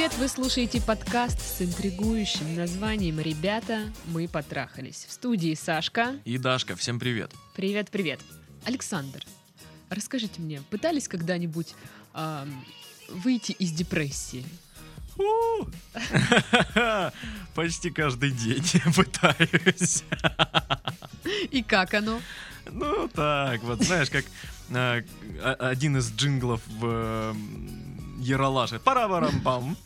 привет! 0.00 0.16
Вы 0.16 0.28
слушаете 0.28 0.80
подкаст 0.80 1.38
с 1.42 1.60
интригующим 1.60 2.54
названием 2.54 3.20
«Ребята, 3.20 3.92
мы 4.06 4.28
потрахались». 4.28 5.04
В 5.06 5.12
студии 5.12 5.52
Сашка. 5.52 6.14
И 6.24 6.38
Дашка, 6.38 6.74
всем 6.74 6.98
привет. 6.98 7.34
Привет, 7.54 7.90
привет. 7.90 8.18
Александр, 8.64 9.22
расскажите 9.90 10.40
мне, 10.40 10.62
пытались 10.70 11.06
когда-нибудь 11.06 11.74
ам, 12.14 12.64
выйти 13.10 13.52
из 13.52 13.72
депрессии? 13.72 14.46
Почти 17.54 17.90
каждый 17.90 18.30
день 18.30 18.64
пытаюсь. 18.96 20.02
И 21.50 21.62
как 21.62 21.92
оно? 21.92 22.22
Ну 22.72 23.06
так, 23.08 23.62
вот 23.64 23.82
знаешь, 23.82 24.08
как 24.08 24.24
э, 24.70 25.02
о- 25.42 25.68
один 25.68 25.98
из 25.98 26.10
джинглов 26.10 26.62
в 26.68 27.36
э, 28.20 28.22
Яралаше. 28.22 28.78
Парабарам 28.78 29.40
пам 29.42 29.76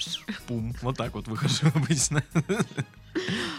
пум. 0.46 0.74
Вот 0.82 0.96
так 0.96 1.14
вот 1.14 1.28
выхожу 1.28 1.66
обычно. 1.74 2.22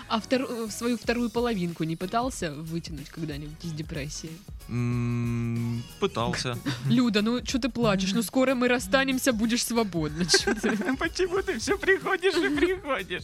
А 0.07 0.19
втору- 0.19 0.69
свою 0.69 0.97
вторую 0.97 1.29
половинку 1.29 1.83
не 1.85 1.95
пытался 1.95 2.51
вытянуть 2.51 3.09
когда-нибудь 3.09 3.63
из 3.63 3.71
депрессии? 3.71 4.31
Пытался. 5.99 6.57
Люда, 6.89 7.21
ну 7.21 7.43
что 7.45 7.59
ты 7.59 7.69
плачешь? 7.69 8.13
Ну 8.13 8.21
скоро 8.21 8.53
мы 8.53 8.67
расстанемся, 8.67 9.31
будешь 9.33 9.63
свободна. 9.63 10.25
Почему 10.99 11.41
ты 11.41 11.57
все 11.59 11.77
приходишь 11.77 12.35
и 12.35 12.49
приходишь? 12.55 13.23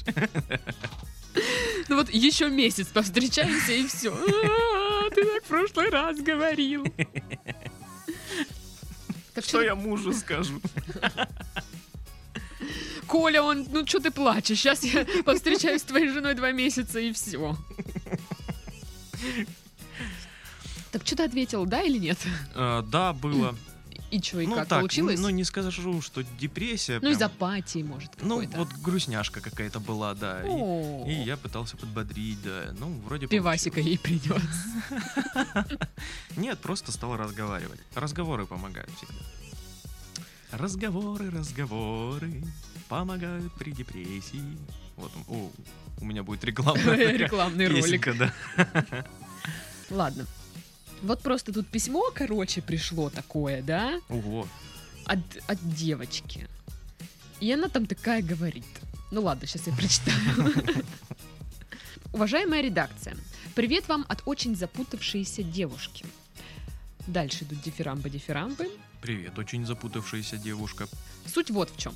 Ну 1.90 1.96
вот 1.98 2.10
еще 2.10 2.50
месяц 2.50 2.88
повстречаемся 2.88 3.74
и 3.74 3.88
все. 3.88 4.12
Ты 5.14 5.26
так 5.26 5.44
в 5.44 5.48
прошлый 5.48 5.90
раз 5.90 6.18
говорил. 6.20 6.86
Так 9.34 9.46
Что 9.46 9.62
я 9.62 9.76
мужу 9.76 10.14
скажу? 10.14 10.60
Коля, 13.12 13.44
он, 13.44 13.68
ну 13.70 13.86
что 13.86 14.00
ты 14.00 14.10
плачешь? 14.10 14.60
Сейчас 14.60 14.86
я 14.86 15.06
повстречаюсь 15.26 15.82
с 15.82 15.84
твоей 15.84 16.08
женой 16.08 16.34
два 16.34 16.52
месяца 16.54 16.98
и 16.98 17.12
все. 17.12 17.58
Так 20.94 21.06
что 21.06 21.18
ты 21.18 21.24
ответил, 21.24 21.66
да 21.66 21.82
или 21.82 21.98
нет? 21.98 22.18
Э, 22.56 22.82
Да, 22.90 23.12
было. 23.12 23.54
И 24.12 24.22
что, 24.22 24.40
и 24.40 24.48
Ну 24.48 24.56
как, 24.56 24.68
так, 24.70 24.80
получилось? 24.80 25.20
ну 25.20 25.30
не 25.30 25.44
скажу, 25.44 26.02
что 26.02 26.22
депрессия. 26.40 27.00
Ну, 27.02 27.10
из 27.10 27.18
прям. 27.18 27.32
апатии, 27.32 27.84
может, 27.84 28.12
Ну, 28.22 28.46
вот 28.56 28.70
грустняшка 28.82 29.42
какая-то 29.42 29.82
была, 29.82 30.14
да. 30.16 30.42
и- 30.44 30.48
О, 30.48 31.06
И, 31.06 31.12
я 31.14 31.36
пытался 31.36 31.76
подбодрить, 31.76 32.42
да. 32.44 32.74
Ну, 32.80 32.92
вроде 33.06 33.28
Пивасика 33.28 33.82
ей 33.82 34.00
принес. 34.00 34.42
Нет, 36.38 36.60
просто 36.60 36.94
стал 36.94 37.18
разговаривать. 37.18 37.80
Разговоры 37.94 38.46
помогают 38.46 38.90
всегда. 38.98 39.14
Разговоры, 40.52 41.30
разговоры 41.30 42.44
помогают 42.92 43.54
при 43.54 43.72
депрессии. 43.72 44.58
Вот, 44.98 45.12
о, 45.30 45.50
у 46.02 46.06
меня 46.06 46.24
будет 46.24 46.44
рекламная 46.52 47.16
Рекламный 47.16 47.70
ролик. 47.70 48.18
да. 48.18 48.34
Ладно. 49.90 50.26
Вот 51.02 51.22
просто 51.22 51.54
тут 51.54 51.68
письмо, 51.70 52.12
короче, 52.14 52.62
пришло 52.62 53.10
такое, 53.10 53.62
да? 53.62 54.02
Ого. 54.10 54.46
от, 55.06 55.20
от 55.48 55.58
девочки. 55.74 56.50
И 57.40 57.50
она 57.54 57.70
там 57.70 57.86
такая 57.86 58.22
говорит. 58.22 58.66
Ну 59.10 59.22
ладно, 59.22 59.48
сейчас 59.48 59.68
я 59.68 59.74
прочитаю. 59.74 60.54
Уважаемая 62.14 62.62
редакция, 62.62 63.16
привет 63.56 63.88
вам 63.88 64.06
от 64.10 64.22
очень 64.26 64.54
запутавшейся 64.54 65.44
девушки. 65.44 66.06
Дальше 67.08 67.46
идут 67.46 67.62
дифирамбы-дифирамбы. 67.62 68.70
Привет, 69.02 69.40
очень 69.40 69.66
запутавшаяся 69.66 70.38
девушка. 70.38 70.88
Суть 71.26 71.52
вот 71.52 71.72
в 71.72 71.78
чем. 71.78 71.94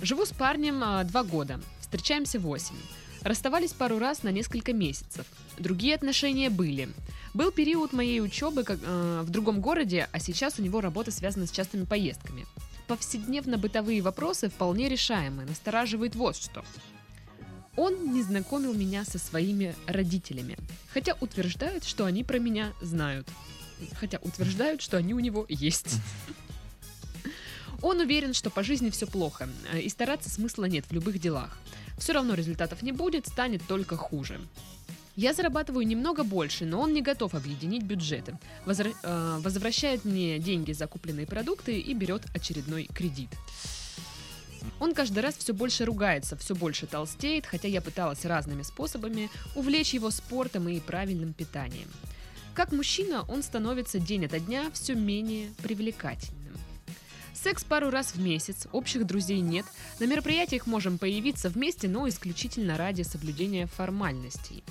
Живу 0.00 0.26
с 0.26 0.30
парнем 0.30 0.82
а, 0.82 1.04
два 1.04 1.24
года, 1.24 1.60
встречаемся 1.80 2.38
восемь. 2.38 2.76
Расставались 3.22 3.72
пару 3.72 3.98
раз 3.98 4.22
на 4.22 4.28
несколько 4.28 4.72
месяцев. 4.72 5.26
Другие 5.58 5.94
отношения 5.94 6.50
были. 6.50 6.88
Был 7.34 7.50
период 7.50 7.92
моей 7.92 8.20
учебы 8.20 8.62
как, 8.62 8.78
э, 8.82 9.22
в 9.24 9.30
другом 9.30 9.60
городе, 9.60 10.08
а 10.12 10.20
сейчас 10.20 10.58
у 10.58 10.62
него 10.62 10.80
работа 10.80 11.10
связана 11.10 11.46
с 11.46 11.50
частыми 11.50 11.84
поездками. 11.84 12.46
Повседневно-бытовые 12.88 14.00
вопросы 14.00 14.48
вполне 14.48 14.88
решаемы, 14.88 15.44
настораживает 15.44 16.14
вот 16.14 16.36
что. 16.36 16.64
Он 17.74 18.12
не 18.12 18.22
знакомил 18.22 18.74
меня 18.74 19.04
со 19.04 19.18
своими 19.18 19.74
родителями, 19.86 20.56
хотя 20.92 21.16
утверждают, 21.20 21.84
что 21.84 22.04
они 22.04 22.22
про 22.22 22.38
меня 22.38 22.72
знают. 22.80 23.28
Хотя 23.98 24.18
утверждают, 24.22 24.80
что 24.80 24.96
они 24.96 25.14
у 25.14 25.18
него 25.18 25.44
есть. 25.48 25.96
Он 27.82 28.00
уверен, 28.00 28.34
что 28.34 28.50
по 28.50 28.62
жизни 28.62 28.90
все 28.90 29.06
плохо, 29.06 29.48
э, 29.72 29.80
и 29.80 29.88
стараться 29.88 30.30
смысла 30.30 30.64
нет 30.64 30.84
в 30.88 30.92
любых 30.92 31.18
делах. 31.18 31.58
Все 31.98 32.12
равно 32.12 32.34
результатов 32.34 32.82
не 32.82 32.92
будет, 32.92 33.26
станет 33.26 33.62
только 33.66 33.96
хуже. 33.96 34.40
Я 35.16 35.32
зарабатываю 35.32 35.86
немного 35.86 36.24
больше, 36.24 36.66
но 36.66 36.80
он 36.80 36.92
не 36.92 37.00
готов 37.00 37.34
объединить 37.34 37.82
бюджеты. 37.82 38.38
Возра- 38.66 38.94
э, 39.02 39.38
возвращает 39.40 40.04
мне 40.04 40.38
деньги 40.38 40.72
за 40.72 40.86
купленные 40.86 41.26
продукты 41.26 41.80
и 41.80 41.94
берет 41.94 42.22
очередной 42.34 42.84
кредит. 42.84 43.30
Он 44.78 44.92
каждый 44.92 45.20
раз 45.20 45.36
все 45.36 45.54
больше 45.54 45.84
ругается, 45.84 46.36
все 46.36 46.54
больше 46.54 46.86
толстеет, 46.86 47.46
хотя 47.46 47.68
я 47.68 47.80
пыталась 47.80 48.24
разными 48.24 48.62
способами 48.62 49.30
увлечь 49.54 49.94
его 49.94 50.10
спортом 50.10 50.68
и 50.68 50.80
правильным 50.80 51.32
питанием. 51.32 51.88
Как 52.54 52.72
мужчина 52.72 53.22
он 53.22 53.42
становится 53.42 53.98
день 53.98 54.26
ото 54.26 54.38
дня 54.40 54.70
все 54.72 54.94
менее 54.94 55.50
привлекательным. 55.62 56.35
Секс 57.42 57.64
пару 57.64 57.90
раз 57.90 58.14
в 58.14 58.20
месяц, 58.20 58.66
общих 58.72 59.06
друзей 59.06 59.40
нет, 59.40 59.66
на 60.00 60.06
мероприятиях 60.06 60.66
можем 60.66 60.98
появиться 60.98 61.50
вместе, 61.50 61.86
но 61.86 62.08
исключительно 62.08 62.76
ради 62.76 63.02
соблюдения 63.02 63.66
формальностей. 63.66 64.64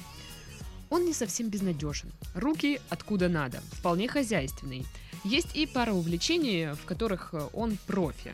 Он 0.89 1.05
не 1.05 1.13
совсем 1.13 1.49
безнадежен. 1.49 2.11
Руки 2.33 2.81
откуда 2.89 3.29
надо, 3.29 3.61
вполне 3.71 4.07
хозяйственный. 4.07 4.85
Есть 5.23 5.55
и 5.55 5.65
пара 5.65 5.93
увлечений, 5.93 6.73
в 6.73 6.85
которых 6.85 7.33
э, 7.33 7.47
он 7.53 7.77
профи, 7.87 8.33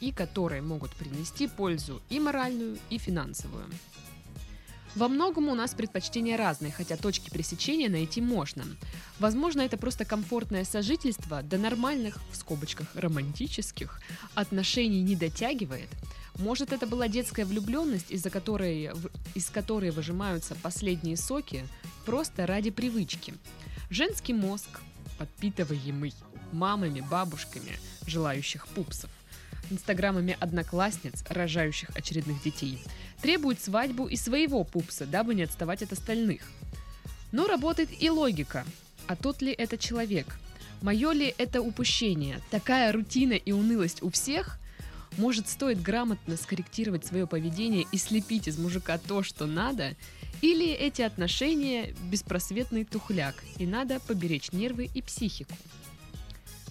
и 0.00 0.12
которые 0.12 0.62
могут 0.62 0.92
принести 0.92 1.46
пользу 1.46 2.00
и 2.08 2.18
моральную, 2.20 2.78
и 2.88 2.98
финансовую. 2.98 3.64
Во 4.96 5.08
многом 5.08 5.48
у 5.48 5.54
нас 5.54 5.72
предпочтения 5.74 6.36
разные, 6.36 6.72
хотя 6.72 6.96
точки 6.96 7.30
пресечения 7.30 7.88
найти 7.88 8.20
можно. 8.20 8.64
Возможно, 9.20 9.60
это 9.60 9.76
просто 9.76 10.04
комфортное 10.04 10.64
сожительство 10.64 11.42
до 11.42 11.58
нормальных, 11.58 12.18
в 12.32 12.36
скобочках, 12.36 12.88
романтических 12.94 14.00
отношений 14.34 15.02
не 15.02 15.14
дотягивает. 15.14 15.88
Может, 16.38 16.72
это 16.72 16.86
была 16.86 17.06
детская 17.06 17.44
влюбленность, 17.44 18.10
из-за 18.10 18.30
которой, 18.30 18.90
из 19.34 19.50
которой 19.50 19.90
выжимаются 19.90 20.56
последние 20.56 21.16
соки, 21.16 21.64
просто 22.04 22.46
ради 22.46 22.70
привычки. 22.70 23.34
Женский 23.90 24.32
мозг, 24.32 24.80
подпитываемый 25.18 26.14
мамами, 26.50 27.00
бабушками, 27.00 27.78
желающих 28.06 28.66
пупсов, 28.68 29.10
инстаграмами 29.70 30.36
одноклассниц, 30.40 31.24
рожающих 31.28 31.90
очередных 31.94 32.42
детей, 32.42 32.78
требует 33.22 33.60
свадьбу 33.60 34.06
и 34.06 34.16
своего 34.16 34.64
пупса, 34.64 35.06
дабы 35.06 35.34
не 35.34 35.42
отставать 35.42 35.82
от 35.82 35.92
остальных. 35.92 36.42
Но 37.32 37.46
работает 37.46 37.90
и 38.02 38.10
логика. 38.10 38.64
А 39.06 39.16
тот 39.16 39.42
ли 39.42 39.52
это 39.52 39.78
человек? 39.78 40.38
Мое 40.82 41.12
ли 41.12 41.34
это 41.36 41.60
упущение? 41.60 42.40
Такая 42.50 42.92
рутина 42.92 43.34
и 43.34 43.52
унылость 43.52 44.02
у 44.02 44.10
всех? 44.10 44.58
Может, 45.18 45.48
стоит 45.48 45.82
грамотно 45.82 46.36
скорректировать 46.36 47.04
свое 47.04 47.26
поведение 47.26 47.84
и 47.92 47.98
слепить 47.98 48.48
из 48.48 48.58
мужика 48.58 48.96
то, 48.98 49.22
что 49.22 49.46
надо? 49.46 49.96
Или 50.40 50.68
эти 50.68 51.02
отношения– 51.02 51.94
беспросветный 52.10 52.84
тухляк, 52.84 53.34
и 53.58 53.66
надо 53.66 54.00
поберечь 54.00 54.52
нервы 54.52 54.88
и 54.94 55.02
психику? 55.02 55.54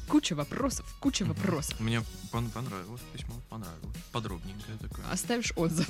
Куча 0.10 0.34
вопросов, 0.36 0.86
куча 1.00 1.24
вопросов. 1.24 1.80
Мне 1.80 2.02
пон- 2.32 2.50
понравилось 2.50 3.02
письмо, 3.14 3.36
понравилось. 3.50 3.96
Подробненькое 4.12 4.78
такое. 4.80 5.06
Оставишь 5.12 5.54
отзыв 5.56 5.88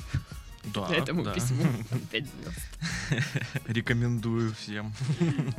Да, 0.74 0.88
этому 0.94 1.24
да. 1.24 1.32
письму. 1.32 1.64
Звезд. 2.10 2.60
Рекомендую 3.66 4.54
всем. 4.54 4.92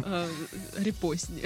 Э, 0.06 0.30
Репостни. 0.78 1.44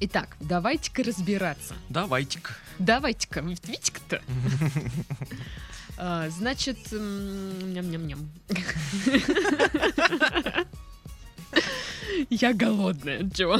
Итак, 0.00 0.36
давайте-ка 0.40 1.02
разбираться. 1.04 1.74
Давайте-ка. 1.90 2.54
Давайте-ка, 2.78 3.40
видите-ка-то. 3.42 4.22
А, 5.96 6.28
Значит, 6.30 6.90
ням-ням-ням. 6.90 8.28
Я 12.30 12.52
голодная, 12.52 13.28
чего? 13.30 13.58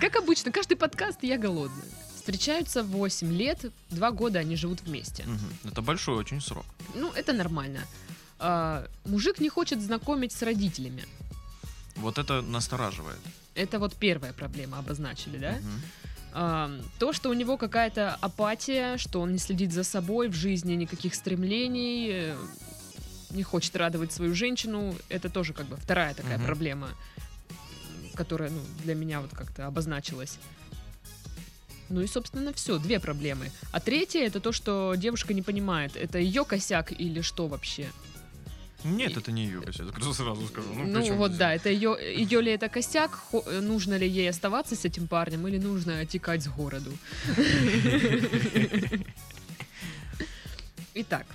Как 0.00 0.16
обычно, 0.16 0.52
каждый 0.52 0.76
подкаст 0.76 1.18
я 1.22 1.38
голодная. 1.38 1.84
Встречаются 2.14 2.82
8 2.82 3.32
лет, 3.32 3.64
2 3.90 4.10
года 4.12 4.38
они 4.38 4.56
живут 4.56 4.82
вместе. 4.82 5.24
Это 5.64 5.82
большой 5.82 6.16
очень 6.16 6.40
срок. 6.40 6.64
Ну, 6.94 7.10
это 7.12 7.32
нормально. 7.32 7.80
А, 8.38 8.86
Мужик 9.06 9.40
не 9.40 9.48
хочет 9.48 9.80
знакомить 9.80 10.32
с 10.32 10.42
родителями. 10.42 11.04
Вот 11.96 12.18
это 12.18 12.42
настораживает. 12.42 13.18
Это 13.54 13.78
вот 13.78 13.94
первая 13.96 14.32
проблема 14.32 14.78
обозначили, 14.78 15.38
да? 15.38 15.58
А, 16.32 16.70
То, 16.98 17.12
что 17.12 17.30
у 17.30 17.32
него 17.32 17.56
какая-то 17.56 18.14
апатия, 18.20 18.98
что 18.98 19.20
он 19.20 19.32
не 19.32 19.38
следит 19.38 19.72
за 19.72 19.82
собой 19.82 20.28
в 20.28 20.34
жизни, 20.34 20.74
никаких 20.74 21.14
стремлений, 21.14 22.10
э, 22.12 22.36
не 23.30 23.42
хочет 23.42 23.76
радовать 23.76 24.12
свою 24.12 24.34
женщину, 24.34 24.94
это 25.08 25.28
тоже 25.28 25.52
как 25.52 25.66
бы 25.66 25.76
вторая 25.76 26.14
такая 26.14 26.38
Мгм. 26.38 26.46
проблема, 26.46 26.88
которая 28.14 28.50
ну, 28.50 28.60
для 28.84 28.94
меня 28.94 29.20
вот 29.20 29.30
как-то 29.32 29.66
обозначилась. 29.66 30.38
Ну 31.90 32.00
и, 32.02 32.06
собственно, 32.06 32.52
все, 32.52 32.78
две 32.78 33.00
проблемы. 33.00 33.50
А 33.72 33.80
третья 33.80 34.20
это 34.26 34.40
то, 34.40 34.52
что 34.52 34.94
девушка 34.96 35.32
не 35.34 35.42
понимает, 35.42 35.96
это 35.96 36.18
ее 36.18 36.44
косяк 36.44 36.92
или 36.92 37.22
что 37.22 37.46
вообще. 37.48 37.88
Нет, 38.84 39.16
это 39.16 39.32
не 39.32 39.44
ее 39.46 39.60
косяк, 39.60 39.86
я 39.98 40.12
сразу 40.12 40.46
скажу. 40.46 40.68
Ну, 40.74 40.84
Ну, 40.86 41.14
вот 41.16 41.28
здесь? 41.30 41.38
да, 41.38 41.52
это 41.54 41.68
ее, 41.68 41.96
ее 42.00 42.40
ли 42.42 42.52
это 42.52 42.68
косяк, 42.68 43.10
хо- 43.12 43.44
нужно 43.60 43.96
ли 43.98 44.06
ей 44.08 44.28
оставаться 44.30 44.76
с 44.76 44.84
этим 44.84 45.08
парнем 45.08 45.48
или 45.48 45.58
нужно 45.58 45.98
отекать 46.00 46.42
с 46.44 46.48
городу. 46.48 46.92
Итак, 50.94 51.26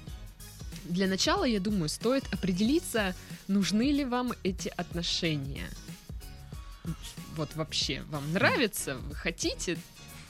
для 0.86 1.08
начала, 1.08 1.46
я 1.46 1.60
думаю, 1.60 1.90
стоит 1.90 2.26
определиться, 2.34 3.16
нужны 3.48 3.92
ли 3.92 4.06
вам 4.06 4.34
эти 4.44 4.70
отношения. 4.76 5.70
Вот 7.36 7.56
вообще, 7.56 8.04
вам 8.10 8.34
нравится, 8.34 8.96
вы 8.96 9.16
хотите, 9.16 9.78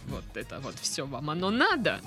вот 0.07 0.23
это 0.35 0.59
вот 0.59 0.75
все 0.79 1.05
вам 1.05 1.29
оно 1.29 1.49
надо. 1.49 2.01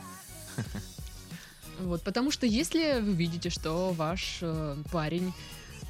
Вот, 1.78 2.02
потому 2.02 2.31
что 2.31 2.46
если 2.46 3.00
вы 3.00 3.12
видите, 3.12 3.50
что 3.50 3.93
ваш 3.93 4.38
э, 4.40 4.76
парень 4.90 5.34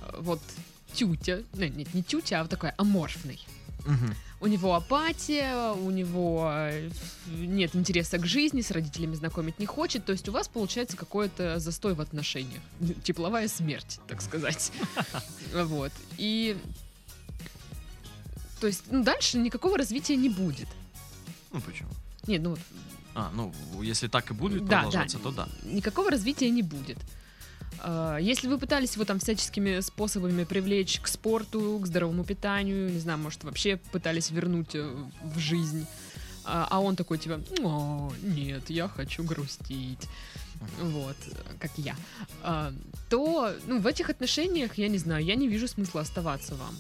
э, 0.01 0.17
вот 0.19 0.41
тютя, 0.93 1.43
ну, 1.55 1.65
нет, 1.67 1.95
не 1.95 2.03
тютя, 2.03 2.41
а 2.41 2.43
вот 2.43 2.51
такой 2.51 2.71
аморфный. 2.71 3.39
У 4.39 4.49
него 4.49 4.75
апатия, 4.75 5.73
у 5.73 5.91
него 5.91 6.51
э, 6.53 6.91
нет 7.31 7.75
интереса 7.75 8.19
к 8.19 8.27
жизни, 8.27 8.61
с 8.61 8.71
родителями 8.71 9.15
знакомить 9.15 9.59
не 9.59 9.65
хочет. 9.65 10.05
То 10.05 10.13
есть 10.13 10.29
у 10.29 10.33
вас 10.33 10.47
получается 10.47 10.97
какой-то 10.97 11.59
застой 11.59 11.95
в 11.95 12.03
отношениях. 12.03 12.61
Тепловая 13.03 13.49
смерть, 13.49 13.99
так 14.07 14.21
сказать. 14.21 14.73
Вот. 15.55 15.93
И... 16.19 16.57
То 18.61 18.67
есть 18.67 18.85
ну, 18.91 19.03
дальше 19.03 19.39
никакого 19.39 19.79
развития 19.79 20.17
не 20.17 20.29
будет. 20.29 20.69
Ну, 21.53 21.61
почему? 21.61 21.89
Нет, 22.27 22.43
ну 22.43 22.57
А, 23.15 23.31
ну, 23.35 23.55
если 23.83 24.09
так 24.09 24.31
и 24.31 24.35
будет 24.35 24.67
Да, 24.67 24.83
продолжаться, 24.83 25.19
да. 25.19 25.23
то 25.25 25.31
да. 25.31 25.49
никакого 25.65 26.11
развития 26.11 26.51
не 26.51 26.63
будет. 26.63 26.99
А, 27.81 28.17
Если 28.19 28.49
вы 28.49 28.59
пытались 28.59 28.95
его 28.95 29.05
там 29.05 29.19
всяческими 29.19 29.81
способами 29.81 30.45
привлечь 30.45 31.01
к 31.01 31.09
спорту, 31.09 31.79
к 31.83 31.87
здоровому 31.87 32.25
питанию, 32.25 32.91
не 32.91 32.99
знаю, 32.99 33.19
может, 33.19 33.45
вообще 33.45 33.77
пытались 33.93 34.31
вернуть 34.31 34.75
э, 34.75 34.91
в 35.23 35.39
жизнь, 35.39 35.87
а 36.45 36.67
а 36.71 36.81
он 36.81 36.97
такой 36.97 37.19
типа, 37.19 37.41
о, 37.63 38.13
нет, 38.23 38.71
я 38.71 38.89
хочу 38.89 39.25
грустить, 39.25 40.09
вот, 40.81 41.17
как 41.59 41.71
я, 41.77 41.95
А, 42.43 42.73
то, 43.11 43.53
ну, 43.67 43.81
в 43.81 43.87
этих 43.87 44.11
отношениях, 44.11 44.79
я 44.79 44.89
не 44.89 44.99
знаю, 44.99 45.25
я 45.25 45.35
не 45.35 45.49
вижу 45.49 45.69
смысла 45.69 46.01
оставаться 46.01 46.55
вам. 46.55 46.75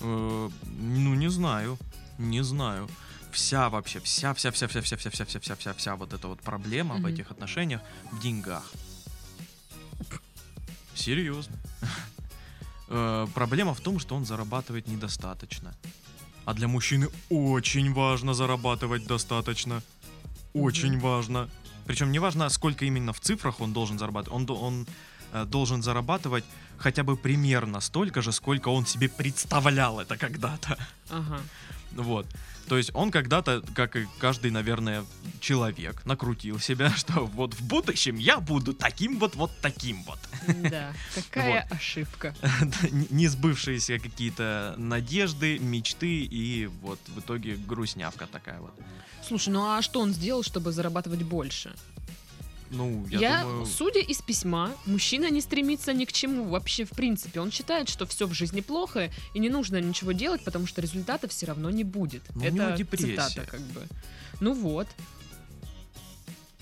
Э, 0.00 0.50
Ну, 0.80 1.14
не 1.14 1.30
знаю. 1.30 1.78
Не 2.18 2.44
знаю. 2.44 2.88
Вся 3.32 3.68
вообще, 3.68 3.98
вся, 4.00 4.32
вся, 4.34 4.50
вся, 4.50 4.66
вся, 4.68 4.80
вся, 4.82 4.96
вся, 4.96 5.10
вся, 5.10 5.24
вся, 5.24 5.40
вся, 5.40 5.54
вся, 5.56 5.72
вся 5.72 5.96
вот 5.96 6.12
эта 6.12 6.28
вот 6.28 6.40
проблема 6.40 6.94
в 6.96 7.06
этих 7.06 7.30
отношениях 7.32 7.80
в 8.12 8.20
деньгах. 8.20 8.72
Серьезно. 10.94 11.56
Э, 12.88 13.26
Проблема 13.34 13.72
в 13.72 13.80
том, 13.80 13.98
что 13.98 14.14
он 14.14 14.26
зарабатывает 14.26 14.86
недостаточно. 14.88 15.74
А 16.44 16.52
для 16.52 16.68
мужчины 16.68 17.08
очень 17.30 17.94
важно 17.94 18.34
зарабатывать 18.34 19.06
достаточно. 19.06 19.82
Очень 20.52 20.98
важно. 21.00 21.48
Причем 21.86 22.12
не 22.12 22.18
важно, 22.18 22.48
сколько 22.50 22.84
именно 22.84 23.14
в 23.14 23.20
цифрах 23.20 23.60
он 23.60 23.72
должен 23.72 23.98
зарабатывать. 23.98 24.50
Он, 24.50 24.56
он 24.58 24.86
должен 25.44 25.82
зарабатывать 25.82 26.44
хотя 26.78 27.02
бы 27.02 27.16
примерно 27.16 27.80
столько 27.80 28.22
же, 28.22 28.32
сколько 28.32 28.68
он 28.68 28.86
себе 28.86 29.08
представлял 29.08 30.00
это 30.00 30.16
когда-то. 30.16 30.78
Ага. 31.10 31.40
Вот. 31.92 32.26
То 32.68 32.78
есть 32.78 32.90
он 32.94 33.10
когда-то, 33.10 33.62
как 33.74 33.96
и 33.96 34.06
каждый, 34.18 34.50
наверное, 34.50 35.04
человек, 35.40 36.04
накрутил 36.06 36.58
себя, 36.58 36.90
что 36.96 37.26
вот 37.26 37.54
в 37.54 37.62
будущем 37.62 38.16
я 38.16 38.40
буду 38.40 38.72
таким 38.72 39.18
вот, 39.18 39.34
вот 39.36 39.50
таким 39.60 40.02
вот. 40.04 40.18
Да, 40.70 40.92
какая 41.14 41.66
ошибка. 41.70 42.34
Не 43.10 43.28
сбывшиеся 43.28 43.98
какие-то 43.98 44.74
надежды, 44.78 45.58
мечты 45.58 46.22
и 46.22 46.66
вот 46.66 47.00
в 47.06 47.20
итоге 47.20 47.56
грустнявка 47.56 48.26
такая 48.26 48.60
вот. 48.60 48.72
Слушай, 49.26 49.50
ну 49.50 49.64
а 49.66 49.82
что 49.82 50.00
он 50.00 50.12
сделал, 50.12 50.42
чтобы 50.42 50.72
зарабатывать 50.72 51.22
больше? 51.22 51.74
Ну, 52.74 53.06
я, 53.10 53.18
Я, 53.18 53.42
думаю... 53.42 53.66
судя 53.66 54.00
из 54.00 54.20
письма, 54.20 54.72
мужчина 54.86 55.30
не 55.30 55.40
стремится 55.40 55.92
ни 55.92 56.04
к 56.04 56.12
чему 56.12 56.48
вообще 56.48 56.84
в 56.84 56.90
принципе. 56.90 57.40
Он 57.40 57.50
считает, 57.50 57.88
что 57.88 58.04
все 58.06 58.26
в 58.26 58.32
жизни 58.34 58.60
плохо 58.60 59.10
и 59.34 59.38
не 59.38 59.48
нужно 59.48 59.80
ничего 59.80 60.12
делать, 60.12 60.44
потому 60.44 60.66
что 60.66 60.80
результата 60.80 61.28
все 61.28 61.46
равно 61.46 61.70
не 61.70 61.84
будет. 61.84 62.22
Ну, 62.34 62.42
Это 62.44 62.76
депрессия. 62.76 63.06
цитата 63.28 63.46
как 63.50 63.60
бы. 63.60 63.86
Ну 64.40 64.52
вот. 64.54 64.88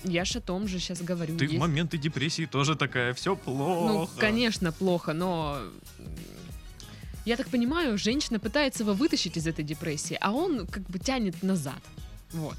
Я 0.05 0.25
ж 0.25 0.35
о 0.37 0.41
том 0.41 0.67
же 0.67 0.79
сейчас 0.79 1.01
говорю. 1.01 1.37
Ты 1.37 1.47
в 1.47 1.49
Есть- 1.51 1.59
моменты 1.61 1.97
депрессии 1.97 2.45
тоже 2.45 2.75
такая, 2.75 3.13
все 3.13 3.35
плохо. 3.35 3.93
Ну, 3.93 4.09
конечно, 4.19 4.71
плохо, 4.71 5.13
но 5.13 5.59
я 7.25 7.37
так 7.37 7.47
понимаю, 7.49 7.97
женщина 7.97 8.37
пытается 8.39 8.83
его 8.83 8.93
вытащить 8.93 9.37
из 9.37 9.47
этой 9.47 9.63
депрессии, 9.63 10.17
а 10.19 10.31
он 10.31 10.67
как 10.67 10.83
бы 10.89 10.99
тянет 10.99 11.41
назад. 11.41 11.81
Вот. 12.31 12.57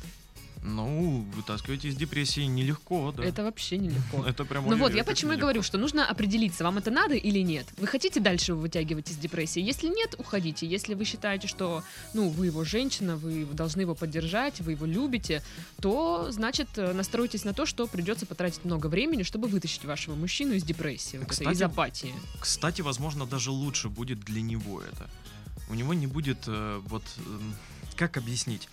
Ну, 0.66 1.26
вытаскивать 1.36 1.84
из 1.84 1.94
депрессии 1.94 2.40
нелегко, 2.40 3.12
да. 3.12 3.22
Это 3.22 3.44
вообще 3.44 3.76
нелегко. 3.76 4.24
Это 4.26 4.46
прям 4.46 4.66
Ну 4.66 4.76
вот, 4.76 4.94
я 4.94 5.04
почему 5.04 5.32
и 5.32 5.36
говорю, 5.36 5.62
что 5.62 5.76
нужно 5.76 6.08
определиться, 6.08 6.64
вам 6.64 6.78
это 6.78 6.90
надо 6.90 7.14
или 7.14 7.40
нет. 7.40 7.66
Вы 7.76 7.86
хотите 7.86 8.18
дальше 8.18 8.52
его 8.52 8.62
вытягивать 8.62 9.10
из 9.10 9.18
депрессии? 9.18 9.60
Если 9.60 9.88
нет, 9.88 10.14
уходите. 10.16 10.66
Если 10.66 10.94
вы 10.94 11.04
считаете, 11.04 11.48
что, 11.48 11.84
ну, 12.14 12.30
вы 12.30 12.46
его 12.46 12.64
женщина, 12.64 13.16
вы 13.16 13.44
должны 13.44 13.82
его 13.82 13.94
поддержать, 13.94 14.62
вы 14.62 14.72
его 14.72 14.86
любите, 14.86 15.42
то, 15.82 16.28
значит, 16.30 16.68
э, 16.76 16.94
настройтесь 16.94 17.44
на 17.44 17.52
то, 17.52 17.66
что 17.66 17.86
придется 17.86 18.24
потратить 18.24 18.64
много 18.64 18.86
времени, 18.86 19.22
чтобы 19.22 19.48
вытащить 19.48 19.84
вашего 19.84 20.14
мужчину 20.14 20.54
из 20.54 20.64
депрессии, 20.64 21.18
вот 21.18 21.30
этой, 21.30 21.52
из 21.52 21.60
апатии. 21.60 22.14
Кстати, 22.40 22.80
возможно, 22.80 23.26
даже 23.26 23.50
лучше 23.50 23.90
будет 23.90 24.20
для 24.20 24.40
него 24.40 24.80
это. 24.80 25.10
У 25.68 25.74
него 25.74 25.92
не 25.92 26.06
будет 26.06 26.38
э, 26.46 26.80
вот 26.86 27.02
эм, 27.18 27.54
как 27.96 28.16
объяснить. 28.16 28.68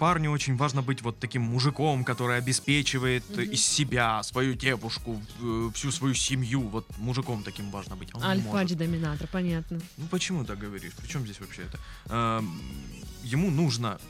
Парню 0.00 0.30
очень 0.32 0.56
важно 0.56 0.80
быть 0.80 1.02
вот 1.02 1.18
таким 1.20 1.42
мужиком, 1.42 2.04
который 2.04 2.38
обеспечивает 2.38 3.22
Мгм. 3.28 3.40
из 3.52 3.62
себя 3.62 4.22
свою 4.22 4.54
девушку, 4.54 5.20
э, 5.42 5.70
всю 5.74 5.92
свою 5.92 6.14
семью. 6.14 6.62
Вот 6.68 6.86
мужиком 6.98 7.42
таким 7.42 7.70
важно 7.70 7.96
быть. 7.96 8.08
Альфа-доминатор, 8.14 9.26
понятно. 9.30 9.78
Ну 9.98 10.06
почему 10.10 10.44
так 10.44 10.58
говоришь? 10.58 10.92
Причем 11.02 11.24
здесь 11.24 11.38
вообще 11.40 11.62
это? 11.64 11.78
Эм, 12.08 12.60
ему 13.22 13.50
нужно 13.50 14.00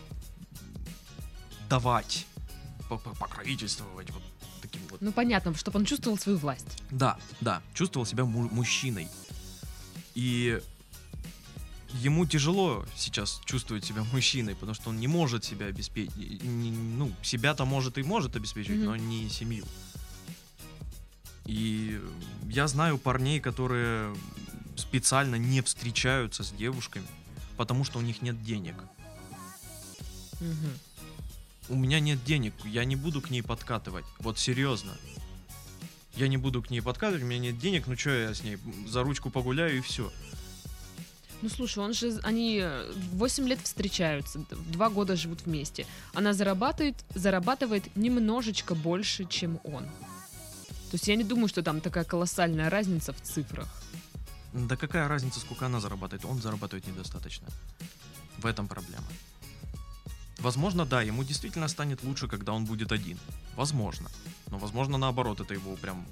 давать, 1.68 2.24
по- 2.88 2.96
по- 2.98 3.14
покровительствовать 3.16 4.10
вот 4.10 4.22
таким 4.62 4.82
вот 4.90 5.00
Ну, 5.00 5.10
понятно, 5.12 5.54
чтобы 5.56 5.80
он 5.80 5.84
чувствовал 5.86 6.18
свою 6.18 6.38
власть. 6.38 6.82
да, 6.92 7.18
да, 7.40 7.62
чувствовал 7.74 8.06
себя 8.06 8.24
му- 8.24 8.48
мужчиной. 8.52 9.08
И 10.14 10.60
ему 11.94 12.26
тяжело 12.26 12.84
сейчас 12.96 13.40
чувствовать 13.44 13.84
себя 13.84 14.04
мужчиной, 14.12 14.54
потому 14.54 14.74
что 14.74 14.90
он 14.90 14.98
не 14.98 15.08
может 15.08 15.44
себя 15.44 15.66
обеспечить. 15.66 16.12
Ну, 16.42 17.12
себя-то 17.22 17.64
может 17.64 17.98
и 17.98 18.02
может 18.02 18.36
обеспечивать, 18.36 18.78
Мгм. 18.80 18.86
но 18.86 18.96
не 18.96 19.28
семью. 19.28 19.64
И 21.46 22.00
я 22.48 22.68
знаю 22.68 22.98
парней, 22.98 23.40
которые 23.40 24.14
специально 24.76 25.34
не 25.36 25.62
встречаются 25.62 26.44
с 26.44 26.52
девушками, 26.52 27.06
потому 27.56 27.84
что 27.84 27.98
у 27.98 28.02
них 28.02 28.22
нет 28.22 28.42
денег. 28.42 28.74
Мгм. 30.40 30.72
У 31.68 31.74
меня 31.76 32.00
нет 32.00 32.22
денег, 32.24 32.54
я 32.64 32.84
не 32.84 32.96
буду 32.96 33.20
к 33.20 33.30
ней 33.30 33.42
подкатывать. 33.42 34.04
Вот 34.18 34.38
серьезно. 34.38 34.96
Я 36.16 36.28
не 36.28 36.36
буду 36.36 36.62
к 36.62 36.70
ней 36.70 36.80
подкатывать, 36.80 37.22
у 37.22 37.26
меня 37.26 37.38
нет 37.38 37.58
денег, 37.58 37.86
ну 37.86 37.96
что 37.96 38.10
я 38.10 38.34
с 38.34 38.42
ней 38.42 38.58
за 38.88 39.02
ручку 39.02 39.30
погуляю 39.30 39.78
и 39.78 39.80
все. 39.80 40.12
Ну, 41.42 41.48
слушай, 41.48 41.78
он 41.78 41.94
же, 41.94 42.20
они 42.22 42.58
э, 42.62 42.92
8 43.12 43.48
лет 43.48 43.58
встречаются, 43.62 44.38
д- 44.40 44.56
два 44.72 44.90
года 44.90 45.16
живут 45.16 45.42
вместе. 45.46 45.86
Она 46.14 46.32
зарабатывает, 46.34 46.96
зарабатывает 47.14 47.96
немножечко 47.96 48.74
больше, 48.74 49.24
чем 49.24 49.58
он. 49.64 49.84
То 49.84 50.96
есть 50.96 51.08
я 51.08 51.16
не 51.16 51.24
думаю, 51.24 51.48
что 51.48 51.62
там 51.62 51.80
такая 51.80 52.04
колоссальная 52.04 52.68
разница 52.68 53.12
в 53.12 53.20
цифрах. 53.22 53.68
Да 54.52 54.76
какая 54.76 55.08
разница, 55.08 55.40
сколько 55.40 55.66
она 55.66 55.80
зарабатывает? 55.80 56.24
Он 56.24 56.42
зарабатывает 56.42 56.86
недостаточно. 56.86 57.46
В 58.38 58.46
этом 58.46 58.68
проблема. 58.68 59.04
Возможно, 60.38 60.84
да, 60.84 61.02
ему 61.02 61.22
действительно 61.24 61.68
станет 61.68 62.02
лучше, 62.02 62.26
когда 62.28 62.52
он 62.52 62.64
будет 62.64 62.92
один. 62.92 63.18
Возможно. 63.56 64.08
Но, 64.48 64.58
возможно, 64.58 64.98
наоборот, 64.98 65.40
это 65.40 65.54
его 65.54 65.76
прям 65.76 66.04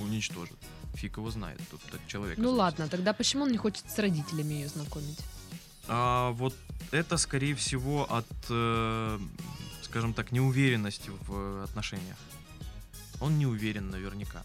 уничтожит. 0.00 0.56
Фиг 0.94 1.16
его 1.18 1.30
знает. 1.30 1.60
Тут 1.70 1.80
от 1.92 2.06
человека 2.06 2.40
Ну 2.40 2.52
ладно, 2.52 2.88
тогда 2.88 3.12
почему 3.12 3.44
он 3.44 3.52
не 3.52 3.58
хочет 3.58 3.84
с 3.90 3.98
родителями 3.98 4.54
ее 4.54 4.68
знакомить? 4.68 5.18
А 5.88 6.30
вот 6.32 6.54
это, 6.90 7.16
скорее 7.16 7.54
всего, 7.54 8.06
от, 8.10 8.26
э, 8.50 9.18
скажем 9.82 10.14
так, 10.14 10.32
неуверенности 10.32 11.10
в 11.26 11.64
отношениях. 11.64 12.16
Он 13.20 13.38
не 13.38 13.46
уверен 13.46 13.90
наверняка. 13.90 14.42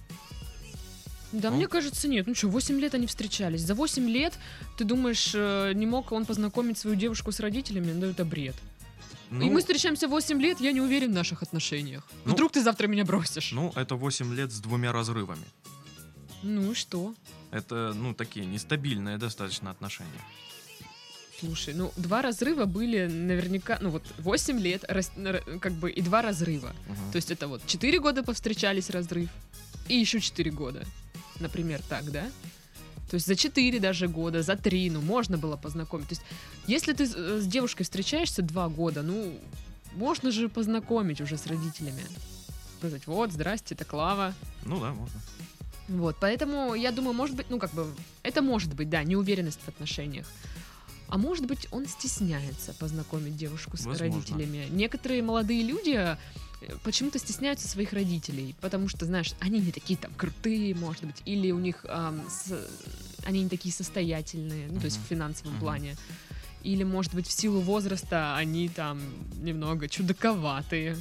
Да, 1.31 1.49
Ну. 1.49 1.55
мне 1.57 1.67
кажется, 1.67 2.07
нет. 2.07 2.27
Ну 2.27 2.35
что, 2.35 2.49
8 2.49 2.79
лет 2.79 2.93
они 2.93 3.07
встречались. 3.07 3.61
За 3.61 3.73
8 3.73 4.09
лет, 4.09 4.37
ты 4.77 4.83
думаешь, 4.83 5.31
э, 5.33 5.71
не 5.73 5.85
мог 5.85 6.11
он 6.11 6.25
познакомить 6.25 6.77
свою 6.77 6.95
девушку 6.97 7.31
с 7.31 7.39
родителями? 7.39 7.93
Да 7.99 8.07
это 8.07 8.25
бред. 8.25 8.55
Ну, 9.31 9.45
И 9.45 9.49
мы 9.49 9.59
встречаемся 9.61 10.07
8 10.07 10.41
лет, 10.41 10.59
я 10.61 10.71
не 10.73 10.81
уверен 10.81 11.11
в 11.11 11.15
наших 11.15 11.41
отношениях. 11.41 12.03
Ну. 12.25 12.33
Вдруг 12.33 12.51
ты 12.51 12.61
завтра 12.61 12.87
меня 12.87 13.05
бросишь. 13.05 13.51
ну, 13.53 13.71
это 13.75 13.95
8 13.95 14.33
лет 14.35 14.51
с 14.51 14.59
двумя 14.59 14.91
разрывами. 14.91 15.45
Ну 16.43 16.71
и 16.71 16.75
что? 16.75 17.13
Это, 17.51 17.93
ну, 17.95 18.13
такие 18.13 18.45
нестабильные 18.45 19.17
достаточно 19.17 19.71
отношения. 19.71 20.21
Слушай, 21.39 21.73
ну 21.73 21.91
два 21.97 22.21
разрыва 22.21 22.65
были 22.65 23.07
наверняка, 23.07 23.79
ну 23.81 23.89
вот 23.89 24.03
8 24.19 24.59
лет, 24.59 24.83
рас- 24.87 25.11
р- 25.17 25.59
как 25.59 25.73
бы 25.73 25.89
и 25.89 26.01
два 26.01 26.21
разрыва. 26.21 26.73
Мгм. 26.87 27.11
То 27.11 27.15
есть 27.15 27.31
это 27.31 27.47
вот 27.47 27.65
4 27.65 27.99
года 27.99 28.21
повстречались 28.23 28.89
разрыв, 28.91 29.29
и 29.87 29.95
еще 29.95 30.19
4 30.19 30.51
года. 30.51 30.85
Например, 31.39 31.81
так, 31.89 32.11
да? 32.11 32.29
То 33.11 33.15
есть 33.15 33.27
за 33.27 33.35
4 33.35 33.79
даже 33.81 34.07
года, 34.07 34.41
за 34.41 34.55
3, 34.55 34.89
ну, 34.89 35.01
можно 35.01 35.37
было 35.37 35.57
познакомить. 35.57 36.07
То 36.07 36.13
есть, 36.13 36.21
если 36.65 36.93
ты 36.93 37.05
с- 37.05 37.13
э, 37.13 37.41
девушкой 37.43 37.83
встречаешься 37.83 38.41
2 38.41 38.69
года, 38.69 39.01
ну, 39.03 39.37
можно 39.95 40.31
же 40.31 40.47
познакомить 40.47 41.19
уже 41.19 41.35
с 41.37 41.45
родителями. 41.45 42.03
Сказать, 42.79 43.07
вот, 43.07 43.33
здрасте, 43.33 43.75
это 43.75 43.83
Клава. 43.83 44.33
Ну 44.65 44.79
да, 44.79 44.93
можно. 44.93 45.19
Вот, 45.89 46.15
поэтому 46.21 46.73
я 46.73 46.91
думаю, 46.93 47.13
может 47.13 47.35
быть, 47.35 47.47
ну, 47.49 47.59
как 47.59 47.73
бы, 47.73 47.85
это 48.23 48.41
может 48.41 48.73
быть, 48.75 48.89
да, 48.89 49.03
неуверенность 49.03 49.59
в 49.65 49.67
отношениях. 49.67 50.25
А 51.09 51.17
может 51.17 51.45
быть, 51.45 51.67
он 51.71 51.87
стесняется 51.87 52.73
познакомить 52.79 53.35
девушку 53.35 53.75
с 53.75 53.85
Возможно. 53.85 54.05
родителями. 54.05 54.67
Некоторые 54.71 55.21
молодые 55.21 55.63
люди 55.63 55.97
э, 55.97 56.15
почему-то 56.83 57.19
стесняются 57.19 57.67
своих 57.67 57.91
родителей, 57.91 58.55
потому 58.61 58.87
что, 58.87 59.05
знаешь, 59.05 59.33
они 59.41 59.59
не 59.59 59.71
такие 59.71 59.97
там 59.97 60.13
крутые, 60.13 60.73
может 60.75 61.03
быть, 61.03 61.21
или 61.25 61.51
у 61.51 61.59
них 61.59 61.83
ам, 61.89 62.21
с- 62.29 62.53
они 63.23 63.43
не 63.43 63.49
такие 63.49 63.73
состоятельные, 63.73 64.67
ну, 64.69 64.79
то 64.79 64.85
есть 64.85 64.97
в 64.97 65.07
финансовом 65.07 65.57
плане. 65.59 65.95
Или, 66.63 66.83
может 66.83 67.13
быть, 67.13 67.27
в 67.27 67.31
силу 67.31 67.59
возраста 67.59 68.35
они 68.35 68.69
там 68.69 69.01
немного 69.41 69.87
чудаковатые. 69.87 70.97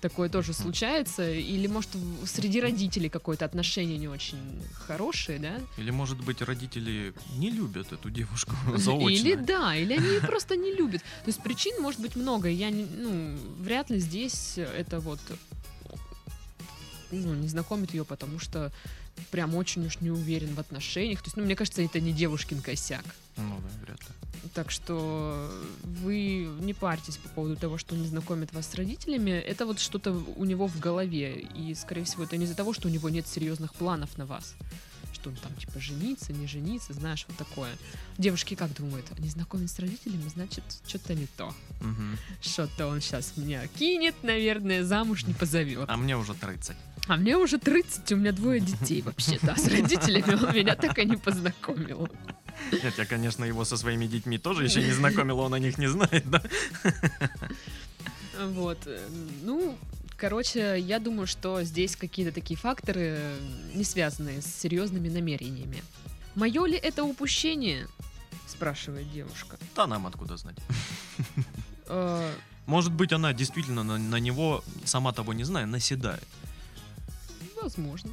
Такое 0.00 0.28
тоже 0.28 0.52
случается. 0.52 1.30
Или, 1.30 1.68
может, 1.68 1.90
среди 2.24 2.60
родителей 2.60 3.08
какое-то 3.08 3.44
отношение 3.44 3.98
не 3.98 4.08
очень 4.08 4.38
хорошее, 4.74 5.38
да? 5.38 5.60
Или, 5.76 5.90
может 5.90 6.18
быть, 6.24 6.42
родители 6.42 7.14
не 7.36 7.50
любят 7.50 7.92
эту 7.92 8.10
девушку 8.10 8.52
заочно. 8.76 9.14
Или 9.14 9.34
да, 9.34 9.76
или 9.76 9.92
они 9.94 10.18
просто 10.26 10.56
не 10.56 10.72
любят. 10.72 11.02
То 11.02 11.28
есть 11.28 11.42
причин 11.42 11.80
может 11.80 12.00
быть 12.00 12.16
много. 12.16 12.48
Я 12.48 12.70
ну, 12.70 13.36
вряд 13.60 13.90
ли 13.90 14.00
здесь 14.00 14.54
это 14.56 14.98
вот 14.98 15.20
ну, 17.12 17.34
не 17.34 17.48
знакомит 17.48 17.94
ее, 17.94 18.04
потому 18.04 18.38
что 18.40 18.72
прям 19.30 19.54
очень 19.54 19.86
уж 19.86 20.00
не 20.00 20.10
уверен 20.10 20.54
в 20.54 20.60
отношениях. 20.60 21.20
То 21.20 21.26
есть, 21.26 21.36
ну, 21.36 21.44
мне 21.44 21.56
кажется, 21.56 21.82
это 21.82 22.00
не 22.00 22.12
девушкин 22.12 22.60
косяк. 22.60 23.04
Ну 23.36 23.60
да, 23.60 23.84
вряд 23.86 24.00
ли. 24.00 24.06
Так 24.54 24.70
что 24.70 25.50
вы 25.82 26.48
не 26.60 26.74
парьтесь 26.74 27.16
по 27.16 27.28
поводу 27.28 27.56
того, 27.56 27.78
что 27.78 27.94
он 27.94 28.02
не 28.02 28.08
знакомит 28.08 28.52
вас 28.52 28.66
с 28.68 28.74
родителями. 28.74 29.30
Это 29.30 29.66
вот 29.66 29.78
что-то 29.78 30.12
у 30.12 30.44
него 30.44 30.66
в 30.66 30.78
голове. 30.80 31.40
И, 31.54 31.74
скорее 31.74 32.04
всего, 32.04 32.24
это 32.24 32.36
не 32.36 32.44
из-за 32.44 32.56
того, 32.56 32.72
что 32.72 32.88
у 32.88 32.90
него 32.90 33.08
нет 33.08 33.26
серьезных 33.26 33.72
планов 33.74 34.18
на 34.18 34.26
вас. 34.26 34.54
Что 35.12 35.30
он 35.30 35.36
там, 35.36 35.54
типа, 35.54 35.78
жениться, 35.78 36.32
не 36.32 36.48
жениться, 36.48 36.92
знаешь, 36.92 37.24
вот 37.28 37.36
такое. 37.36 37.70
Девушки 38.18 38.54
как 38.54 38.74
думают? 38.74 39.16
Не 39.18 39.28
знакомить 39.28 39.70
с 39.70 39.78
родителями, 39.78 40.28
значит, 40.28 40.64
что-то 40.86 41.14
не 41.14 41.26
то. 41.26 41.54
Мгм. 41.80 42.18
Что-то 42.40 42.88
он 42.88 43.00
сейчас 43.00 43.36
меня 43.36 43.66
кинет, 43.68 44.16
наверное, 44.22 44.82
замуж 44.82 45.24
не 45.24 45.34
позовет. 45.34 45.88
А 45.88 45.96
мне 45.96 46.16
уже 46.16 46.34
30. 46.34 46.76
А 47.08 47.16
мне 47.16 47.36
уже 47.36 47.58
30, 47.58 48.12
у 48.12 48.16
меня 48.16 48.32
двое 48.32 48.60
детей 48.60 49.02
вообще-то. 49.02 49.52
А 49.52 49.56
с 49.56 49.66
родителями 49.66 50.34
он 50.34 50.54
меня 50.54 50.76
так 50.76 50.98
и 50.98 51.04
не 51.04 51.16
познакомил. 51.16 52.08
Нет, 52.70 52.94
я, 52.96 53.06
конечно, 53.06 53.44
его 53.44 53.64
со 53.64 53.76
своими 53.76 54.06
детьми 54.06 54.38
тоже 54.38 54.64
еще 54.64 54.82
не 54.82 54.92
знакомил, 54.92 55.40
он 55.40 55.52
о 55.54 55.58
них 55.58 55.78
не 55.78 55.88
знает, 55.88 56.28
да? 56.30 56.42
Вот. 58.46 58.78
Ну, 59.42 59.76
короче, 60.16 60.78
я 60.78 60.98
думаю, 60.98 61.26
что 61.26 61.62
здесь 61.64 61.96
какие-то 61.96 62.32
такие 62.32 62.58
факторы, 62.58 63.18
не 63.74 63.84
связанные 63.84 64.40
с 64.40 64.46
серьезными 64.46 65.08
намерениями. 65.08 65.82
Мое 66.34 66.66
ли 66.66 66.76
это 66.76 67.04
упущение? 67.04 67.88
спрашивает 68.46 69.10
девушка. 69.12 69.56
Да 69.74 69.86
нам 69.86 70.06
откуда 70.06 70.36
знать. 70.36 70.56
Э, 71.86 72.32
Может 72.66 72.92
быть, 72.92 73.12
она 73.12 73.32
действительно 73.32 73.82
на, 73.82 73.98
на 73.98 74.16
него, 74.20 74.62
сама 74.84 75.12
того 75.12 75.32
не 75.32 75.44
зная, 75.44 75.66
наседает. 75.66 76.22
Возможно. 77.62 78.10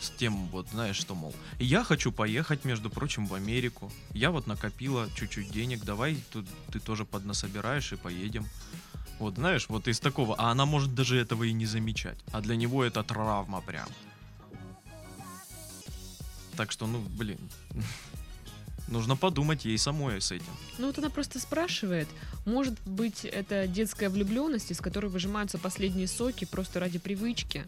С 0.00 0.10
тем, 0.10 0.48
вот, 0.48 0.68
знаешь, 0.72 0.96
что, 0.96 1.14
мол, 1.14 1.34
я 1.60 1.84
хочу 1.84 2.10
поехать, 2.10 2.64
между 2.64 2.90
прочим, 2.90 3.26
в 3.26 3.34
Америку. 3.34 3.92
Я 4.12 4.30
вот 4.30 4.46
накопила 4.46 5.08
чуть-чуть 5.14 5.52
денег, 5.52 5.84
давай 5.84 6.16
тут 6.32 6.46
ты 6.72 6.80
тоже 6.80 7.04
поднасобираешь 7.04 7.92
и 7.92 7.96
поедем. 7.96 8.44
Вот, 9.20 9.36
знаешь, 9.36 9.68
вот 9.68 9.86
из 9.86 10.00
такого. 10.00 10.34
А 10.38 10.50
она 10.50 10.66
может 10.66 10.94
даже 10.94 11.16
этого 11.16 11.44
и 11.44 11.52
не 11.52 11.66
замечать. 11.66 12.18
А 12.32 12.40
для 12.40 12.56
него 12.56 12.82
это 12.82 13.04
травма 13.04 13.60
прям. 13.60 13.88
Так 16.56 16.72
что, 16.72 16.86
ну, 16.86 17.00
блин. 17.00 17.38
Нужно 18.88 19.16
подумать 19.16 19.64
ей 19.64 19.78
самой 19.78 20.20
с 20.20 20.32
этим. 20.32 20.52
Ну 20.78 20.88
вот 20.88 20.98
она 20.98 21.08
просто 21.08 21.38
спрашивает, 21.38 22.08
может 22.44 22.78
быть, 22.80 23.24
это 23.24 23.66
детская 23.66 24.10
влюбленность, 24.10 24.70
из 24.70 24.80
которой 24.80 25.06
выжимаются 25.06 25.58
последние 25.58 26.08
соки 26.08 26.44
просто 26.44 26.80
ради 26.80 26.98
привычки. 26.98 27.64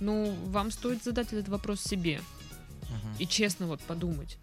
Ну, 0.00 0.34
вам 0.46 0.70
стоит 0.70 1.02
задать 1.02 1.32
этот 1.32 1.48
вопрос 1.48 1.80
себе 1.80 2.20
Мгм, 2.82 3.16
и 3.18 3.26
честно 3.26 3.66
вот 3.66 3.80
подумать. 3.80 4.38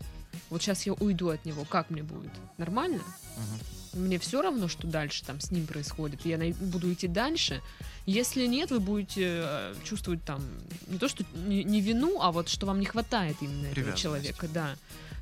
Вот 0.49 0.61
сейчас 0.61 0.85
я 0.85 0.93
уйду 0.93 1.29
от 1.29 1.45
него, 1.45 1.65
как 1.65 1.89
мне 1.89 2.03
будет? 2.03 2.31
Нормально? 2.57 3.01
мгм. 3.37 3.59
Мне 3.95 4.19
все 4.19 4.41
равно, 4.41 4.67
что 4.67 4.87
дальше 4.87 5.23
там 5.23 5.39
с 5.39 5.51
ним 5.51 5.67
происходит. 5.67 6.25
Я 6.25 6.37
буду 6.59 6.91
идти 6.91 7.07
дальше. 7.07 7.61
Если 8.05 8.45
нет, 8.45 8.69
вы 8.71 8.81
будете 8.81 9.41
э, 9.43 9.75
чувствовать 9.85 10.21
там 10.25 10.43
не 10.87 10.97
то, 10.97 11.07
что 11.07 11.23
не, 11.33 11.63
не 11.63 11.79
вину, 11.79 12.19
а 12.21 12.33
вот 12.33 12.49
что 12.49 12.65
вам 12.65 12.81
не 12.81 12.85
хватает 12.85 13.37
именно 13.39 13.67
этого 13.67 13.95
человека, 13.95 14.49
да. 14.53 14.75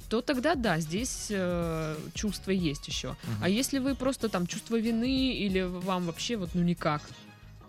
То 0.10 0.22
тогда 0.22 0.56
да, 0.56 0.80
здесь 0.80 1.28
э, 1.30 1.98
чувство 2.14 2.52
есть 2.52 2.88
еще. 2.88 3.10
Мгм. 3.10 3.44
А 3.44 3.50
если 3.50 3.78
вы 3.80 3.96
просто 3.96 4.28
там 4.28 4.48
чувство 4.48 4.76
вины 4.80 5.34
или 5.34 5.62
вам 5.62 6.06
вообще 6.08 6.36
вот 6.36 6.50
ну 6.56 6.64
никак, 6.64 7.02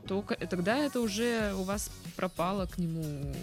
то 0.07 0.25
тогда 0.51 0.77
это 0.79 1.01
уже 1.01 1.55
у 1.55 1.63
вас 1.63 1.91
пропало 2.17 2.67
к 2.67 2.79
нему 2.79 3.35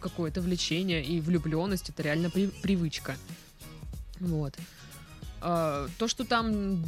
какое-то 0.00 0.40
влечение 0.40 1.04
и 1.04 1.20
влюбленность, 1.20 1.90
это 1.90 2.02
реально 2.02 2.30
при- 2.30 2.48
привычка. 2.62 3.16
Вот. 4.20 4.54
Э, 5.44 5.88
то, 5.98 6.06
что 6.06 6.24
там 6.24 6.84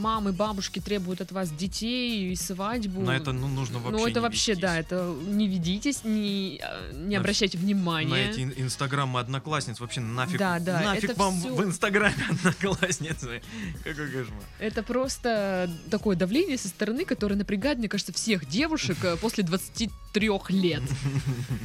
мамы, 0.00 0.32
бабушки 0.32 0.80
требуют 0.80 1.20
от 1.20 1.30
вас 1.30 1.50
детей 1.50 2.32
и 2.32 2.36
свадьбу. 2.36 3.02
На 3.02 3.16
это 3.16 3.32
ну, 3.32 3.48
нужно 3.48 3.78
ну, 3.78 3.84
вообще. 3.84 3.98
Ну, 3.98 4.08
это 4.08 4.20
вообще, 4.22 4.52
ведитесь. 4.52 4.62
да, 4.62 4.78
это 4.78 5.14
не 5.26 5.46
ведитесь, 5.46 6.04
не, 6.04 6.62
не 6.92 7.16
на, 7.16 7.20
обращайте 7.20 7.58
внимания. 7.58 8.08
На 8.08 8.16
эти 8.16 8.40
инстаграмы 8.40 9.20
одноклассниц 9.20 9.78
вообще 9.78 10.00
нафиг. 10.00 10.38
Да, 10.38 10.58
да. 10.58 10.80
Нафиг 10.80 11.18
вам 11.18 11.38
все... 11.38 11.54
в 11.54 11.62
инстаграме 11.62 12.16
одноклассницы. 12.30 13.42
Какой 13.84 14.06
кошмар. 14.10 14.42
Это 14.58 14.82
просто 14.82 15.70
такое 15.90 16.16
давление 16.16 16.56
со 16.56 16.68
стороны, 16.68 17.04
которое 17.04 17.34
напрягает, 17.34 17.78
мне 17.78 17.90
кажется, 17.90 18.14
всех 18.14 18.48
девушек 18.48 18.96
э, 19.02 19.16
после 19.16 19.44
20 19.44 19.90
трех 20.12 20.50
лет. 20.50 20.82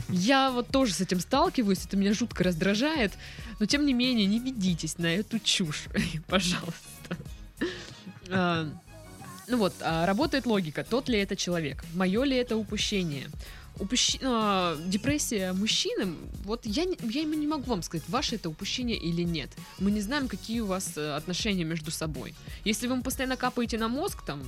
Я 0.10 0.52
вот 0.52 0.68
тоже 0.68 0.94
с 0.94 1.02
этим 1.02 1.20
сталкиваюсь, 1.20 1.86
это 1.86 1.98
меня 1.98 2.14
жутко 2.14 2.44
раздражает, 2.44 3.14
но 3.60 3.66
тем 3.66 3.86
не 3.86 3.94
менее 3.94 4.26
не 4.26 4.40
ведитесь 4.40 4.98
на 4.98 5.08
эту 5.08 5.40
чушь, 5.40 5.86
пожалуйста. 6.28 7.18
А, 8.30 8.70
ну 9.48 9.58
вот, 9.58 9.74
а 9.82 10.06
работает 10.06 10.46
логика, 10.46 10.84
тот 10.84 11.10
ли 11.10 11.20
это 11.20 11.36
человек, 11.36 11.84
мое 11.94 12.24
ли 12.24 12.38
это 12.38 12.58
упущение. 12.58 13.30
Упущ... 13.80 14.18
А, 14.22 14.78
депрессия 14.86 15.52
мужчины, 15.54 16.14
вот 16.44 16.66
я, 16.66 16.86
не, 16.86 16.98
я 17.10 17.22
ему 17.22 17.34
не 17.34 17.48
могу 17.48 17.64
вам 17.64 17.82
сказать, 17.82 18.08
ваше 18.08 18.36
это 18.36 18.50
упущение 18.50 18.98
или 18.98 19.24
нет. 19.24 19.50
Мы 19.80 19.90
не 19.90 20.02
знаем, 20.02 20.28
какие 20.28 20.60
у 20.60 20.68
вас 20.68 20.94
э, 20.96 21.16
отношения 21.16 21.64
между 21.64 21.90
собой. 21.90 22.36
Если 22.66 22.86
вы 22.86 23.02
постоянно 23.02 23.36
капаете 23.36 23.80
на 23.80 23.88
мозг, 23.88 24.24
там, 24.24 24.44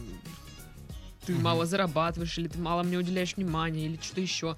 ты 1.25 1.33
Мгм. 1.33 1.43
мало 1.43 1.65
зарабатываешь, 1.65 2.37
или 2.37 2.47
ты 2.47 2.59
мало 2.59 2.83
мне 2.83 2.97
уделяешь 2.97 3.35
внимания, 3.35 3.85
или 3.85 3.97
что-то 4.01 4.21
еще, 4.21 4.55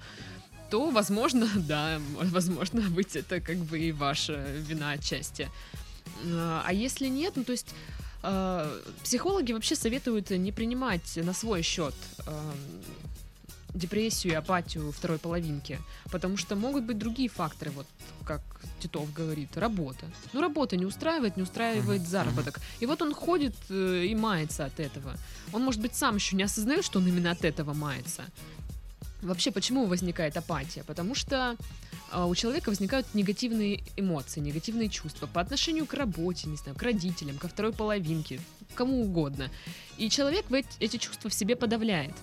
то, 0.70 0.90
возможно, 0.90 1.48
да, 1.56 2.00
возможно 2.14 2.80
быть, 2.90 3.16
это 3.16 3.40
как 3.40 3.56
бы 3.56 3.78
и 3.78 3.92
ваша 3.92 4.34
вина 4.68 4.92
отчасти. 4.92 5.48
А 6.24 6.62
а 6.66 6.72
если 6.72 7.08
нет, 7.08 7.34
ну, 7.36 7.44
то 7.44 7.52
есть 7.52 7.74
э, 8.22 8.80
психологи 9.04 9.52
вообще 9.52 9.76
советуют 9.76 10.30
не 10.30 10.52
принимать 10.52 11.16
на 11.16 11.32
свой 11.32 11.62
счет 11.62 11.94
депрессию 13.78 14.32
и 14.32 14.36
апатию 14.36 14.92
второй 14.92 15.18
половинки. 15.18 15.78
Потому 16.10 16.36
что 16.36 16.56
могут 16.56 16.84
быть 16.84 16.98
другие 16.98 17.28
факторы, 17.28 17.70
вот 17.70 17.86
как 18.24 18.42
Титов 18.80 19.12
говорит, 19.12 19.56
работа. 19.56 20.06
Ну, 20.32 20.40
работа 20.40 20.76
не 20.76 20.84
устраивает, 20.84 21.36
не 21.36 21.42
устраивает 21.42 22.02
Мгм, 22.02 22.10
заработок. 22.10 22.60
И 22.80 22.86
вот 22.86 23.02
он 23.02 23.14
ходит 23.14 23.54
э, 23.70 24.04
и 24.06 24.14
мается 24.14 24.64
от 24.66 24.78
этого. 24.80 25.14
Он, 25.52 25.62
может 25.62 25.80
быть, 25.80 25.94
сам 25.94 26.16
еще 26.16 26.36
не 26.36 26.42
осознает, 26.42 26.84
что 26.84 26.98
он 26.98 27.06
именно 27.06 27.30
от 27.30 27.44
этого 27.44 27.72
мается. 27.72 28.24
Вообще, 29.22 29.50
почему 29.50 29.86
возникает 29.86 30.36
апатия? 30.36 30.84
Потому 30.84 31.14
что 31.14 31.56
а, 32.10 32.26
у 32.26 32.34
человека 32.34 32.70
возникают 32.70 33.06
негативные 33.14 33.82
эмоции, 33.96 34.40
негативные 34.40 34.88
чувства 34.88 35.26
по 35.26 35.40
отношению 35.40 35.86
к 35.86 35.94
работе, 35.94 36.48
не 36.48 36.56
знаю, 36.56 36.76
к 36.76 36.82
родителям, 36.82 37.36
ко 37.38 37.48
второй 37.48 37.72
половинке, 37.72 38.40
кому 38.74 39.02
угодно. 39.02 39.50
И 39.96 40.08
человек 40.08 40.46
эти 40.78 40.96
чувства 40.96 41.30
в 41.30 41.34
себе 41.34 41.56
подавляет. 41.56 42.14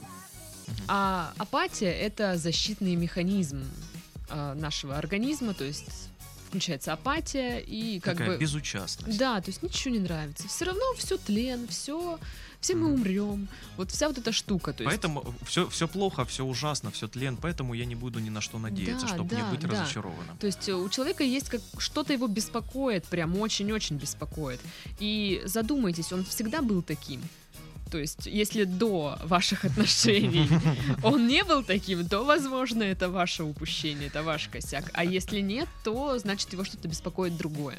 А 0.88 1.34
апатия 1.38 1.92
это 1.92 2.38
защитный 2.38 2.96
механизм 2.96 3.64
а, 4.30 4.54
нашего 4.56 4.98
организма, 4.98 5.54
то 5.54 5.64
есть 5.64 6.10
включается 6.48 6.94
апатия 6.94 7.60
и 7.60 8.00
как 8.00 8.14
Такая 8.18 8.34
бы 8.34 8.38
безучастность. 8.38 9.18
да, 9.18 9.42
то 9.42 9.50
есть 9.50 9.62
ничего 9.64 9.94
не 9.94 10.00
нравится. 10.00 10.48
Все 10.48 10.66
равно 10.66 10.82
все 10.98 11.18
тлен, 11.18 11.68
все, 11.68 12.18
все 12.62 12.76
мы 12.76 12.88
Мгм. 12.88 12.94
умрем. 12.94 13.48
Вот 13.78 13.92
вся 13.92 14.08
вот 14.08 14.18
эта 14.20 14.32
штука. 14.32 14.72
То 14.72 14.84
есть, 14.84 14.90
Поэтому 14.90 15.34
все, 15.46 15.68
все 15.70 15.88
плохо, 15.88 16.24
все 16.24 16.46
ужасно, 16.46 16.92
все 16.92 17.08
тлен, 17.10 17.36
поэтому 17.36 17.74
я 17.74 17.84
не 17.86 17.96
буду 17.96 18.20
ни 18.20 18.30
на 18.30 18.40
что 18.42 18.58
надеяться, 18.58 19.06
Да, 19.08 19.14
чтобы 19.16 19.30
да, 19.32 19.42
не 19.42 19.52
быть 19.52 19.60
да. 19.62 19.68
разочарованным. 19.70 20.38
То 20.38 20.48
есть 20.48 20.70
э, 20.70 20.74
у 20.74 20.88
человека 20.88 21.24
есть 21.26 21.50
как 21.50 21.62
что-то 21.78 22.14
его 22.14 22.28
беспокоит, 22.28 23.04
прям 23.06 23.38
очень-очень 23.38 23.98
беспокоит. 23.98 24.62
И 25.00 25.42
задумайтесь, 25.46 26.14
он 26.14 26.24
всегда 26.24 26.62
был 26.62 26.82
таким. 26.82 27.22
То 27.92 28.00
есть, 28.00 28.26
если 28.26 28.64
до 28.64 29.18
ваших 29.24 29.66
отношений 29.66 30.48
он 31.04 31.28
не 31.28 31.44
был 31.44 31.64
таким, 31.64 32.08
то, 32.08 32.24
возможно, 32.24 32.84
это 32.84 33.10
ваше 33.10 33.44
упущение, 33.44 34.08
это 34.08 34.24
ваш 34.24 34.48
косяк. 34.48 34.90
А 34.94 35.04
если 35.04 35.40
нет, 35.40 35.70
то, 35.84 36.18
значит, 36.18 36.52
его 36.54 36.64
что-то 36.64 36.88
беспокоит 36.88 37.38
другое. 37.38 37.78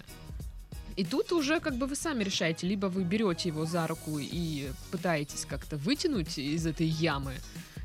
И 0.97 1.05
тут 1.05 1.33
уже 1.33 1.61
как 1.61 1.77
бы 1.77 1.87
вы 1.87 1.95
сами 1.95 2.25
решаете, 2.25 2.67
либо 2.67 2.87
вы 2.87 3.05
берете 3.05 3.51
его 3.51 3.67
за 3.67 3.87
руку 3.87 4.19
и 4.19 4.71
пытаетесь 4.91 5.45
как-то 5.45 5.77
вытянуть 5.77 6.39
из 6.39 6.67
этой 6.67 6.87
ямы 6.87 7.35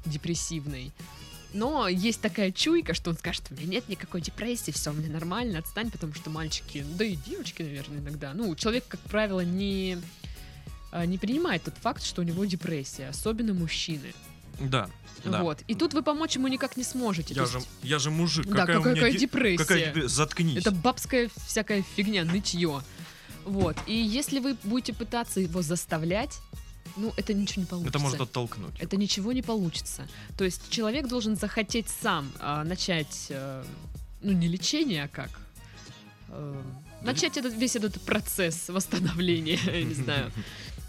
депрессивной, 0.05 0.93
но 1.53 1.87
есть 1.87 2.21
такая 2.21 2.51
чуйка, 2.51 2.93
что 2.93 3.09
он 3.09 3.17
скажет, 3.17 3.43
у 3.49 3.55
меня 3.55 3.65
нет 3.65 3.89
никакой 3.89 4.21
депрессии, 4.21 4.71
все, 4.71 4.91
мне 4.93 5.09
нормально, 5.09 5.59
отстань, 5.59 5.91
потому 5.91 6.13
что 6.13 6.29
мальчики, 6.29 6.85
да 6.97 7.03
и 7.03 7.15
девочки, 7.15 7.61
наверное, 7.61 7.99
иногда. 7.99 8.33
Ну, 8.33 8.55
человек, 8.55 8.85
как 8.87 9.01
правило, 9.01 9.41
не, 9.41 9.97
не 11.05 11.17
принимает 11.17 11.63
тот 11.63 11.75
факт, 11.81 12.03
что 12.03 12.21
у 12.21 12.25
него 12.25 12.45
депрессия, 12.45 13.09
особенно 13.09 13.53
мужчины. 13.53 14.13
Да, 14.59 14.89
да. 15.23 15.41
Вот. 15.43 15.59
И 15.67 15.75
тут 15.75 15.93
вы 15.93 16.03
помочь 16.03 16.35
ему 16.35 16.47
никак 16.47 16.77
не 16.77 16.83
сможете. 16.83 17.33
Я 17.33 17.43
то 17.45 17.51
же, 17.51 17.57
есть- 17.59 17.69
я 17.83 17.99
же 17.99 18.11
мужик, 18.11 18.45
да, 18.45 18.51
какая, 18.65 18.77
какая, 18.77 18.93
какая 18.95 19.11
де- 19.13 19.17
депрессия. 19.19 19.63
какая 19.63 19.93
депре- 19.93 20.07
Заткнись. 20.07 20.57
Это 20.57 20.71
бабская 20.71 21.29
всякая 21.47 21.83
фигня, 21.95 22.23
нытье. 22.25 22.81
Вот. 23.45 23.77
И 23.87 23.95
если 23.95 24.39
вы 24.39 24.55
будете 24.63 24.93
пытаться 24.93 25.39
его 25.39 25.61
заставлять, 25.61 26.37
ну, 26.97 27.13
это 27.17 27.33
ничего 27.33 27.61
не 27.61 27.65
получится. 27.67 27.89
Это 27.89 27.99
может 27.99 28.21
оттолкнуть. 28.21 28.73
Это 28.79 28.97
ничего 28.97 29.31
не 29.31 29.41
получится. 29.41 30.07
То 30.37 30.43
есть 30.43 30.69
человек 30.69 31.07
должен 31.07 31.35
захотеть 31.35 31.87
сам 31.89 32.31
а, 32.39 32.63
начать, 32.63 33.27
э, 33.29 33.63
ну 34.21 34.31
не 34.33 34.47
лечение, 34.47 35.05
а 35.05 35.07
как? 35.07 35.29
Э, 36.29 36.61
начать 37.01 37.37
этот, 37.37 37.53
весь 37.53 37.75
этот 37.75 37.99
процесс 38.01 38.69
восстановления, 38.69 39.57
я 39.65 39.83
не 39.83 39.93
знаю. 39.93 40.31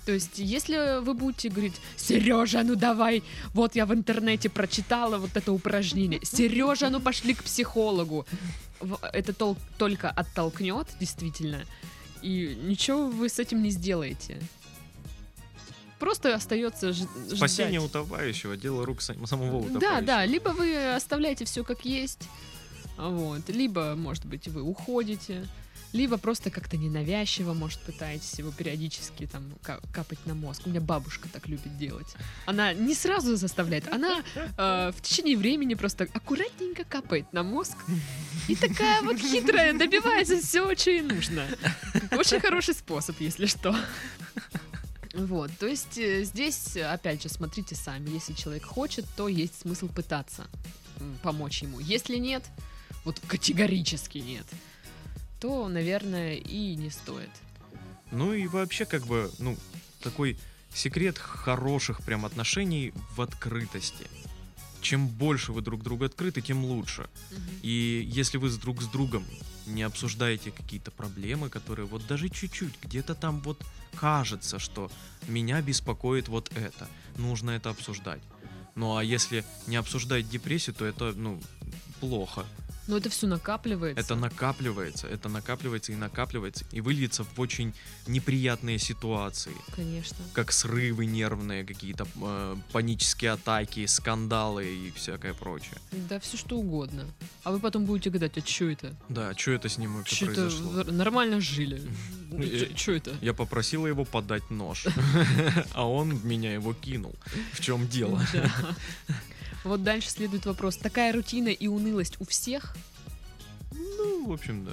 То 0.05 0.13
есть, 0.13 0.39
если 0.39 1.01
вы 1.01 1.15
будете 1.15 1.49
говорить, 1.49 1.75
Сережа, 1.97 2.63
ну 2.65 2.75
давай, 2.75 3.23
вот 3.55 3.77
я 3.77 3.87
в 3.87 3.95
интернете 3.95 4.49
прочитала 4.49 5.19
вот 5.19 5.31
это 5.37 5.53
упражнение, 5.53 6.19
Сережа, 6.25 6.91
ну 6.91 7.01
пошли 7.01 7.35
к 7.35 7.45
психологу, 7.45 8.27
это 9.13 9.33
тол- 9.33 9.57
только 9.79 10.11
оттолкнет, 10.11 10.89
действительно, 10.99 11.65
и 12.21 12.59
ничего 12.65 13.07
вы 13.07 13.29
с 13.29 13.39
этим 13.39 13.63
не 13.63 13.71
сделаете. 13.71 14.41
Просто 16.01 16.35
остается 16.35 16.93
ж- 16.93 16.97
ждать. 17.27 17.37
Спасение 17.37 17.81
утопающего, 17.81 18.57
дело 18.57 18.85
рук 18.85 19.03
сам- 19.03 19.25
самого 19.27 19.59
утопающего. 19.59 19.81
Да, 19.81 20.01
да, 20.01 20.27
либо 20.27 20.49
вы 20.49 20.95
оставляете 20.97 21.45
все 21.45 21.63
как 21.63 21.85
есть, 21.85 22.29
вот, 22.99 23.49
либо, 23.49 23.95
может 23.97 24.25
быть, 24.25 24.49
вы 24.49 24.63
уходите, 24.63 25.47
либо 25.93 26.17
просто 26.17 26.51
как-то 26.51 26.77
ненавязчиво, 26.77 27.53
может, 27.55 27.81
пытаетесь 27.81 28.39
его 28.39 28.51
периодически 28.51 29.27
там 29.27 29.53
ка- 29.63 29.81
капать 29.93 30.19
на 30.27 30.35
мозг. 30.35 30.63
У 30.67 30.71
меня 30.71 30.81
бабушка 30.81 31.29
так 31.29 31.49
любит 31.49 31.77
делать. 31.79 32.15
Она 32.47 32.73
не 32.73 32.95
сразу 32.95 33.37
заставляет, 33.37 33.89
она 33.93 34.23
э, 34.35 34.93
в 34.97 35.01
течение 35.03 35.37
времени 35.37 35.75
просто 35.75 36.09
аккуратненько 36.13 36.85
капает 36.85 37.33
на 37.33 37.43
мозг. 37.43 37.77
И 38.49 38.57
такая 38.57 39.03
вот 39.03 39.19
хитрая 39.19 39.73
добивается 39.75 40.41
всего, 40.41 40.75
что 40.75 40.91
ей 40.91 41.03
нужно. 41.03 41.47
Очень 42.13 42.41
хороший 42.41 42.75
способ, 42.75 43.21
если 43.21 43.47
что. 43.47 43.77
Вот, 45.15 45.51
то 45.59 45.67
есть 45.67 45.99
э, 45.99 46.25
здесь, 46.25 46.77
опять 46.77 47.23
же, 47.23 47.29
смотрите 47.29 47.75
сами. 47.75 48.09
Если 48.09 48.33
человек 48.33 48.65
хочет, 48.65 49.05
то 49.15 49.29
есть 49.29 49.61
смысл 49.61 49.89
пытаться 49.89 50.47
помочь 51.23 51.63
ему. 51.63 51.81
Если 51.81 52.17
нет, 52.17 52.45
вот 53.05 53.21
категорически 53.27 54.19
нет, 54.19 54.47
то, 55.43 55.69
наверное, 55.69 56.37
и 56.37 56.77
не 56.77 56.89
стоит. 56.89 57.31
Ну 58.13 58.33
и 58.33 58.47
вообще, 58.47 58.85
как 58.85 59.05
бы, 59.07 59.29
ну, 59.41 59.59
такой 60.01 60.39
секрет 60.73 61.19
хороших 61.19 62.03
прям 62.03 62.25
отношений 62.25 62.93
в 63.17 63.21
открытости. 63.21 64.07
Чем 64.81 65.09
больше 65.09 65.51
вы 65.51 65.61
друг 65.61 65.83
другу 65.83 66.05
открыты, 66.05 66.43
тем 66.43 66.65
лучше. 66.65 67.11
И 67.63 68.09
если 68.09 68.39
вы 68.39 68.51
с 68.51 68.57
друг 68.57 68.83
с 68.83 68.87
другом 68.87 69.25
не 69.67 69.83
обсуждаете 69.83 70.53
какие-то 70.53 70.93
проблемы, 70.93 71.49
которые 71.49 71.87
вот 71.87 72.07
даже 72.07 72.29
чуть-чуть, 72.29 72.75
где-то 72.81 73.17
там 73.17 73.41
вот 73.41 73.61
кажется, 73.97 74.61
что 74.61 74.93
меня 75.27 75.61
беспокоит 75.61 76.29
вот 76.29 76.53
это, 76.55 76.89
нужно 77.17 77.51
это 77.51 77.71
обсуждать. 77.71 78.23
Ну 78.77 78.97
а 78.97 79.03
если 79.03 79.45
не 79.67 79.75
обсуждать 79.75 80.29
депрессию, 80.29 80.77
то 80.77 80.85
это, 80.85 81.13
ну, 81.17 81.43
плохо. 82.01 82.47
Но 82.89 82.97
это 82.97 83.11
все 83.11 83.27
накапливается. 83.27 84.01
Это 84.01 84.15
накапливается, 84.17 85.07
это 85.07 85.29
накапливается 85.29 85.93
и 85.93 85.97
накапливается, 85.97 86.65
и 86.73 86.81
выльется 86.81 87.25
в 87.25 87.39
очень 87.41 87.73
неприятные 88.07 88.79
ситуации, 88.79 89.53
Конечно. 89.75 90.17
как 90.33 90.51
срывы 90.53 91.07
нервные, 91.07 91.65
какие-то 91.65 92.07
э, 92.21 92.57
панические 92.73 93.33
атаки, 93.33 93.87
скандалы 93.87 94.67
и 94.67 94.91
всякое 94.93 95.33
прочее. 95.35 95.77
Да, 96.09 96.19
все 96.19 96.37
что 96.37 96.57
угодно. 96.59 97.07
А 97.45 97.53
вы 97.53 97.61
потом 97.61 97.85
будете 97.85 98.11
гадать, 98.11 98.37
а 98.37 98.41
что 98.41 98.65
это? 98.65 98.95
Да, 99.09 99.33
что 99.37 99.53
это 99.53 99.69
с 99.69 99.79
ним 99.79 99.97
вообще 99.97 100.27
это 100.27 100.35
произошло? 100.35 100.85
нормально 100.85 101.41
жили? 101.41 101.83
Э, 102.33 102.75
Что 102.75 102.93
это? 102.93 103.15
Я 103.21 103.35
попросила 103.35 103.87
его 103.87 104.07
подать 104.07 104.51
нож, 104.51 104.87
а 105.75 105.87
он 105.87 106.19
меня 106.27 106.55
его 106.55 106.73
кинул. 106.73 107.15
В 107.53 107.61
чем 107.61 107.87
дело? 107.89 108.23
Да. 109.65 109.71
Вот 109.71 109.83
дальше 109.83 110.11
следует 110.11 110.47
вопрос. 110.47 110.77
Такая 110.77 111.13
рутина 111.13 111.49
и 111.49 111.67
унылость 111.67 112.17
у 112.21 112.25
всех? 112.25 112.75
Ну, 113.73 114.27
в 114.29 114.33
общем, 114.33 114.65
да. 114.65 114.73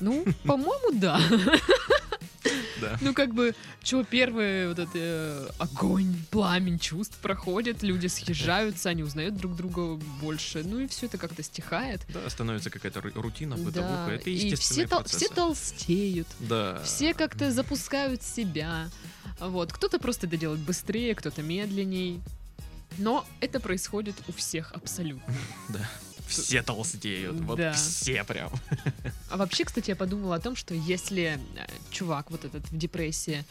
Ну, 0.00 0.24
по-моему, 0.44 0.98
да. 0.98 1.20
Да. 2.80 2.98
Ну, 3.00 3.14
как 3.14 3.32
бы, 3.32 3.54
что 3.84 4.02
первый 4.02 4.66
вот 4.68 4.76
этот 4.80 4.90
э, 4.96 5.48
огонь, 5.58 6.16
пламень 6.32 6.80
чувств 6.80 7.16
проходит, 7.18 7.84
люди 7.84 8.08
съезжаются, 8.08 8.88
они 8.88 9.04
узнают 9.04 9.36
друг 9.36 9.54
друга 9.54 9.94
больше, 10.20 10.64
ну 10.64 10.80
и 10.80 10.88
все 10.88 11.06
это 11.06 11.16
как-то 11.16 11.44
стихает. 11.44 12.00
Да, 12.08 12.28
становится 12.28 12.70
какая-то 12.70 12.98
ру- 12.98 13.12
рутина, 13.20 13.56
Да, 13.56 13.62
бытовуха. 13.62 14.10
Это 14.10 14.30
и 14.30 14.52
все, 14.56 14.82
тол- 14.86 15.04
все 15.06 15.28
толстеют, 15.28 16.26
Да. 16.40 16.82
все 16.84 17.14
как-то 17.14 17.52
запускают 17.52 18.24
себя. 18.24 18.88
Вот, 19.38 19.72
кто-то 19.72 20.00
просто 20.00 20.26
это 20.26 20.36
делает 20.36 20.60
быстрее, 20.60 21.14
кто-то 21.14 21.42
медленней. 21.42 22.20
Но 22.98 23.26
это 23.40 23.60
происходит 23.60 24.16
у 24.28 24.32
всех 24.32 24.72
абсолютно. 24.72 25.34
Все 26.26 26.62
толстеют. 26.62 27.40
Вот 27.40 27.58
Да. 27.58 27.72
все 27.72 28.24
прям. 28.24 28.50
А 29.30 29.36
вообще, 29.36 29.64
кстати, 29.64 29.90
я 29.90 29.96
подумала 29.96 30.36
о 30.36 30.40
том, 30.40 30.56
что 30.56 30.74
если 30.74 31.38
э, 31.56 31.66
чувак 31.90 32.30
вот 32.30 32.44
этот 32.44 32.66
в 32.70 32.76
депрессии 32.76 33.44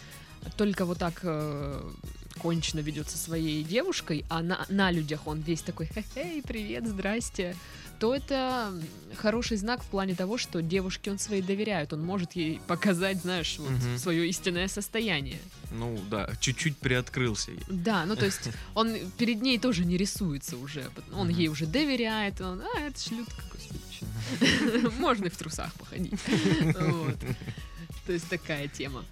только 0.58 0.86
вот 0.86 0.98
так 0.98 1.20
э, 1.24 1.92
кончено 2.34 2.80
ведет 2.80 3.10
со 3.10 3.18
своей 3.18 3.64
девушкой, 3.64 4.26
а 4.30 4.42
на, 4.42 4.66
на 4.70 4.92
людях 4.92 5.28
он 5.28 5.42
весь 5.42 5.62
такой 5.62 5.88
«Хе-хей, 5.88 6.42
привет, 6.42 6.88
здрасте», 6.88 7.56
то 8.00 8.16
это 8.16 8.74
хороший 9.16 9.58
знак 9.58 9.84
в 9.84 9.86
плане 9.86 10.16
того, 10.16 10.38
что 10.40 10.62
девушке 10.64 11.12
он 11.12 11.20
своей 11.20 11.44
доверяет, 11.44 11.94
он 11.94 12.04
может 12.04 12.34
ей 12.34 12.60
показать, 12.68 13.22
знаешь, 13.22 13.58
вот 13.60 13.70
Мгм. 13.72 13.98
свое 13.98 14.28
истинное 14.28 14.68
состояние. 14.68 15.38
Ну 15.72 16.00
да, 16.10 16.30
чуть-чуть 16.40 16.78
приоткрылся. 16.78 17.52
Да, 17.68 18.06
ну 18.06 18.16
то 18.16 18.26
есть 18.26 18.50
он 18.76 18.96
перед 19.18 19.42
ней 19.42 19.60
тоже 19.60 19.86
не 19.86 19.98
рисуется 19.98 20.58
уже, 20.58 20.90
он 21.14 21.28
Мгм. 21.28 21.38
ей 21.38 21.48
уже 21.50 21.68
доверяет, 21.68 22.42
он, 22.42 22.62
а, 22.62 22.80
это 22.80 23.00
шлютка, 23.00 23.44
господи, 23.54 23.80
чё». 24.00 24.92
можно 25.00 25.26
и 25.26 25.30
в 25.30 25.38
трусах 25.38 25.72
походить. 25.76 26.14
То 28.08 28.14
есть 28.14 28.28
такая 28.30 28.68
тема. 28.68 29.06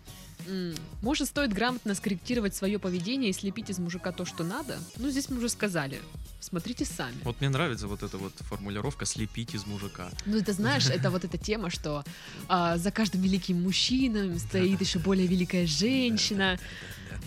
Может, 1.01 1.27
стоит 1.27 1.53
грамотно 1.53 1.95
скорректировать 1.95 2.55
свое 2.55 2.79
поведение 2.79 3.29
и 3.29 3.33
слепить 3.33 3.69
из 3.69 3.79
мужика 3.79 4.11
то, 4.11 4.25
что 4.25 4.43
надо? 4.43 4.77
Ну, 4.97 5.09
здесь 5.09 5.29
мы 5.29 5.37
уже 5.37 5.49
сказали. 5.49 5.99
Смотрите 6.39 6.85
сами. 6.85 7.17
Вот 7.23 7.41
мне 7.41 7.49
нравится 7.49 7.87
вот 7.87 8.01
эта 8.01 8.17
вот 8.17 8.33
формулировка 8.39 9.05
«слепить 9.05 9.53
из 9.53 9.65
мужика». 9.65 10.09
Ну, 10.25 10.37
это 10.37 10.53
знаешь, 10.53 10.85
это 10.89 11.11
вот 11.11 11.25
эта 11.25 11.37
тема, 11.37 11.69
что 11.69 12.03
а, 12.47 12.77
за 12.77 12.91
каждым 12.91 13.21
великим 13.21 13.61
мужчиной 13.61 14.39
стоит 14.39 14.79
еще 14.79 14.99
более 14.99 15.27
великая 15.27 15.67
женщина. 15.67 16.57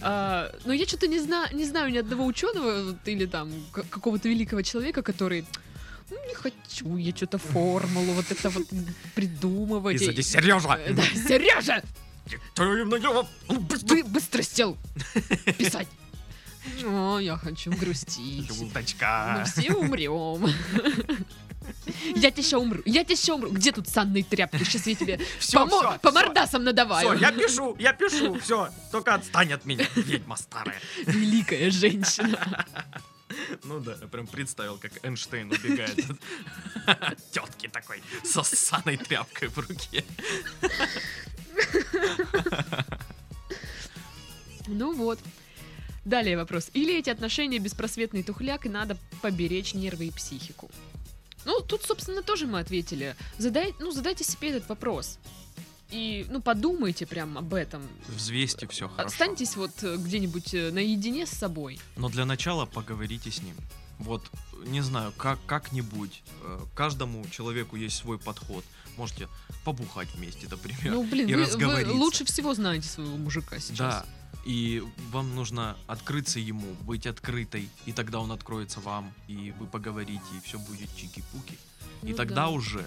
А, 0.00 0.50
но 0.64 0.72
я 0.72 0.86
что-то 0.86 1.08
не 1.08 1.20
знаю, 1.20 1.54
не 1.54 1.66
знаю 1.66 1.92
ни 1.92 1.98
одного 1.98 2.24
ученого 2.24 2.96
или 3.04 3.26
там 3.26 3.52
какого-то 3.72 4.28
великого 4.28 4.62
человека, 4.62 5.02
который 5.02 5.44
ну, 6.10 6.16
не 6.28 6.34
хочу 6.34 6.96
я 6.96 7.14
что-то 7.14 7.38
формулу 7.38 8.12
вот 8.12 8.30
это 8.30 8.50
вот 8.50 8.66
придумывать. 9.14 10.00
И 10.00 10.04
сзади 10.04 10.20
Сережа! 10.20 10.78
Да, 10.90 11.02
Сережа! 11.28 11.82
Ты 12.26 14.04
быстро! 14.04 14.42
Сел 14.42 14.76
писать. 15.58 15.88
О, 16.84 17.18
я 17.18 17.36
хочу 17.36 17.72
грустить. 17.72 18.48
Мы 18.48 18.56
Желточка! 18.56 19.44
все 19.46 19.72
умрем. 19.72 20.48
Я 22.14 22.30
тебя 22.30 22.42
еще 22.42 22.56
умру. 22.56 22.82
Я 22.84 23.04
тебя 23.04 23.14
еще 23.14 23.34
умру. 23.34 23.50
Где 23.50 23.72
тут 23.72 23.88
санные 23.88 24.24
тряпки? 24.24 24.62
Сейчас 24.64 24.86
я 24.86 24.94
тебе 24.94 25.20
Всё, 25.38 25.66
по, 25.66 25.78
всё, 25.78 25.98
по 25.98 26.10
мордасам 26.10 26.64
надаваю. 26.64 27.16
Все, 27.16 27.18
я 27.18 27.32
пишу, 27.32 27.76
я 27.78 27.92
пишу, 27.92 28.38
все, 28.40 28.68
только 28.90 29.14
отстань 29.14 29.52
от 29.52 29.64
меня, 29.64 29.86
ведьма 29.94 30.36
старая. 30.36 30.80
Великая 31.06 31.70
женщина. 31.70 32.66
Ну 33.64 33.80
да, 33.80 33.96
я 33.98 34.06
прям 34.08 34.26
представил, 34.26 34.76
как 34.76 34.92
Эйнштейн 35.02 35.50
убегает 35.50 35.98
от 36.86 37.30
тетки 37.30 37.66
такой 37.66 38.02
со 38.24 38.42
ссаной 38.42 38.98
тряпкой 38.98 39.48
в 39.48 39.56
руке. 39.56 40.04
Ну 44.66 44.94
вот. 44.94 45.18
Далее 46.04 46.36
вопрос. 46.36 46.70
Или 46.72 46.98
эти 46.98 47.10
отношения 47.10 47.58
беспросветный 47.58 48.22
тухляк, 48.22 48.66
и 48.66 48.68
надо 48.68 48.96
поберечь 49.20 49.74
нервы 49.74 50.06
и 50.06 50.10
психику? 50.10 50.70
Ну, 51.44 51.60
тут, 51.60 51.82
собственно, 51.82 52.22
тоже 52.22 52.46
мы 52.46 52.60
ответили. 52.60 53.16
Задай, 53.38 53.74
ну, 53.80 53.90
задайте 53.92 54.24
себе 54.24 54.50
этот 54.50 54.68
вопрос. 54.68 55.18
И, 55.90 56.26
ну, 56.30 56.40
подумайте 56.40 57.06
прям 57.06 57.36
об 57.36 57.52
этом. 57.54 57.82
Взвесьте 58.08 58.66
все 58.68 58.88
хорошо. 58.88 59.06
Останьтесь 59.08 59.56
вот 59.56 59.70
э, 59.82 59.96
где-нибудь 59.96 60.54
э, 60.54 60.70
наедине 60.70 61.26
с 61.26 61.30
собой. 61.30 61.78
Но 61.96 62.08
для 62.08 62.24
начала 62.24 62.64
поговорите 62.64 63.30
с 63.30 63.42
ним. 63.42 63.56
Вот, 63.98 64.22
не 64.64 64.80
знаю, 64.80 65.12
как, 65.16 65.38
как-нибудь. 65.46 66.22
э, 66.42 66.60
Каждому 66.74 67.24
человеку 67.28 67.76
есть 67.76 67.96
свой 67.96 68.18
подход. 68.18 68.64
Можете 68.96 69.28
побухать 69.64 70.08
вместе, 70.14 70.46
например. 70.50 70.94
Ну, 70.94 71.04
блин, 71.04 71.28
и 71.28 71.34
вы, 71.34 71.44
вы 71.44 71.92
лучше 71.92 72.24
всего 72.24 72.54
знаете 72.54 72.88
своего 72.88 73.16
мужика 73.16 73.58
сейчас. 73.58 73.78
Да. 73.78 74.06
И 74.44 74.82
вам 75.10 75.34
нужно 75.34 75.76
открыться 75.86 76.40
ему, 76.40 76.74
быть 76.82 77.06
открытой, 77.06 77.68
и 77.86 77.92
тогда 77.92 78.18
он 78.18 78.32
откроется 78.32 78.80
вам, 78.80 79.12
и 79.28 79.54
вы 79.58 79.66
поговорите, 79.66 80.22
и 80.36 80.40
все 80.44 80.58
будет 80.58 80.88
чики-пуки. 80.96 81.56
и 82.02 82.10
Ну 82.10 82.16
тогда 82.16 82.46
да. 82.46 82.48
уже, 82.48 82.84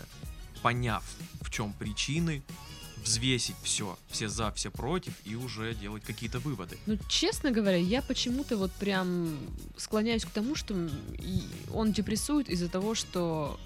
поняв, 0.61 1.03
в 1.41 1.49
чем 1.49 1.71
причины, 1.73 2.43
взвесить 3.05 3.55
все, 3.63 3.97
все 4.09 4.27
за, 4.27 4.51
все 4.51 4.69
против, 4.69 5.13
и 5.25 5.35
уже 5.35 5.75
делать 5.75 6.03
какие-то 6.03 6.39
выводы. 6.39 6.77
Ну, 6.87 6.97
честно 7.07 7.51
говоря, 7.51 7.77
я 7.77 8.01
почему-то 8.01 8.57
вот 8.57 8.71
прям 8.73 9.37
склоняюсь 9.77 10.25
к 10.25 10.31
тому, 10.31 10.55
что 10.55 10.73
и 11.13 11.43
он 11.73 11.93
депрессует 11.93 12.49
из-за 12.49 12.67
того, 12.67 12.95
что 12.95 13.59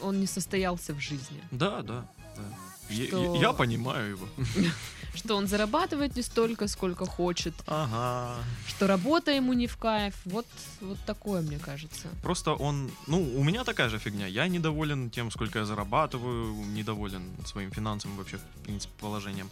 он 0.00 0.20
не 0.20 0.26
состоялся 0.26 0.94
в 0.94 1.00
жизни. 1.00 1.42
Да, 1.50 1.82
да. 1.82 2.04
да. 2.36 2.42
Я- 2.90 3.06
Что- 3.06 3.34
Я, 3.34 3.40
я 3.40 3.52
понимаю 3.52 4.10
его. 4.10 4.28
Что 5.14 5.36
он 5.36 5.46
зарабатывает 5.48 6.16
не 6.16 6.22
столько, 6.22 6.68
сколько 6.68 7.04
хочет, 7.06 7.54
Ага. 7.66 8.36
что 8.68 8.86
работа 8.86 9.32
ему 9.32 9.52
не 9.52 9.66
в 9.66 9.76
кайф. 9.76 10.14
Вот, 10.24 10.46
вот 10.80 10.98
такое, 11.06 11.42
мне 11.42 11.58
кажется. 11.58 12.08
Просто 12.22 12.52
он, 12.52 12.90
ну, 13.08 13.18
у 13.36 13.42
меня 13.42 13.64
такая 13.64 13.88
же 13.88 13.98
фигня. 13.98 14.26
Я 14.26 14.46
недоволен 14.48 15.10
тем, 15.10 15.30
сколько 15.30 15.58
я 15.58 15.64
зарабатываю, 15.64 16.54
недоволен 16.72 17.22
своим 17.46 17.70
финансовым 17.72 18.16
вообще, 18.16 18.36
в 18.36 18.62
принципе, 18.64 18.92
положением. 19.00 19.50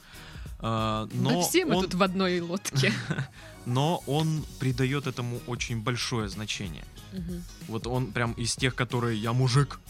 А, 0.60 1.08
но 1.12 1.30
да 1.30 1.40
все 1.40 1.64
мы 1.64 1.76
он, 1.76 1.84
тут 1.84 1.94
в 1.94 2.02
одной 2.02 2.40
лодке. 2.40 2.92
но 3.66 4.02
он 4.06 4.44
придает 4.60 5.06
этому 5.06 5.40
очень 5.46 5.82
большое 5.82 6.28
значение. 6.28 6.84
Мгм. 7.12 7.42
Вот 7.68 7.86
он 7.86 8.12
прям 8.12 8.32
из 8.32 8.54
тех, 8.56 8.74
которые 8.74 9.18
я 9.20 9.32
мужик, 9.32 9.80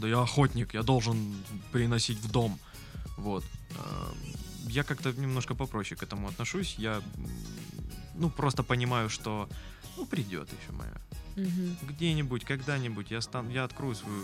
да 0.00 0.08
я 0.08 0.20
охотник, 0.22 0.74
я 0.74 0.82
должен 0.82 1.34
приносить 1.72 2.18
в 2.18 2.30
дом. 2.30 2.58
Вот. 3.16 3.44
А, 3.76 4.12
Я 4.68 4.82
как-то 4.84 5.12
немножко 5.12 5.54
попроще 5.54 5.98
к 5.98 6.02
этому 6.02 6.28
отношусь. 6.28 6.74
Я, 6.78 7.02
ну, 8.14 8.30
просто 8.30 8.62
понимаю, 8.62 9.08
что, 9.10 9.48
ну, 9.96 10.06
придет 10.06 10.48
еще 10.52 10.72
моя 10.72 10.92
Мгм. 11.36 11.76
где-нибудь, 11.82 12.44
когда-нибудь 12.44 13.10
я 13.10 13.20
стану, 13.20 13.50
я 13.50 13.64
открою 13.64 13.94
свою 13.94 14.22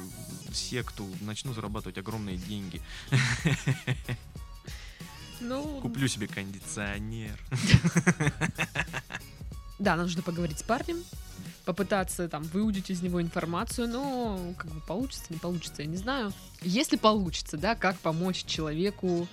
секту, 0.52 1.06
начну 1.22 1.52
зарабатывать 1.54 1.98
огромные 1.98 2.36
деньги, 2.36 2.80
Ну, 5.40 5.80
куплю 5.80 6.08
себе 6.08 6.26
кондиционер. 6.28 7.38
да, 9.78 9.96
нужно 9.96 10.22
поговорить 10.22 10.58
с 10.58 10.62
парнем, 10.62 10.98
попытаться 11.66 12.28
там 12.28 12.44
выудить 12.44 12.90
из 12.90 13.02
него 13.02 13.20
информацию, 13.20 13.88
но 13.88 14.54
как 14.56 14.70
бы 14.70 14.80
получится, 14.80 15.24
не 15.30 15.36
получится, 15.36 15.82
я 15.82 15.88
не 15.88 15.96
знаю. 15.96 16.32
Если 16.62 16.96
получится, 16.96 17.58
да, 17.58 17.74
как 17.74 17.98
помочь 17.98 18.44
человеку 18.44 19.28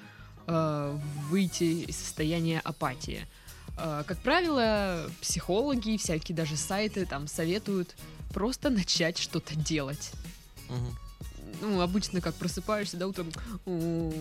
э, 0.47 0.97
выйти 1.29 1.85
из 1.85 1.95
состояния 1.95 2.59
апатии. 2.59 3.27
Э, 3.77 4.03
как 4.05 4.17
правило, 4.17 5.09
психологи, 5.21 5.97
всякие 5.97 6.35
даже 6.35 6.57
сайты 6.57 7.05
там 7.05 7.27
советуют 7.27 7.95
просто 8.33 8.71
начать 8.71 9.19
что-то 9.19 9.55
делать. 9.55 10.11
Мгм. 10.69 10.97
Ну, 11.61 11.81
обычно 11.81 12.19
как 12.19 12.33
просыпаешься, 12.33 12.97
да, 12.97 13.07
утром, 13.07 13.29
«О, 13.67 14.11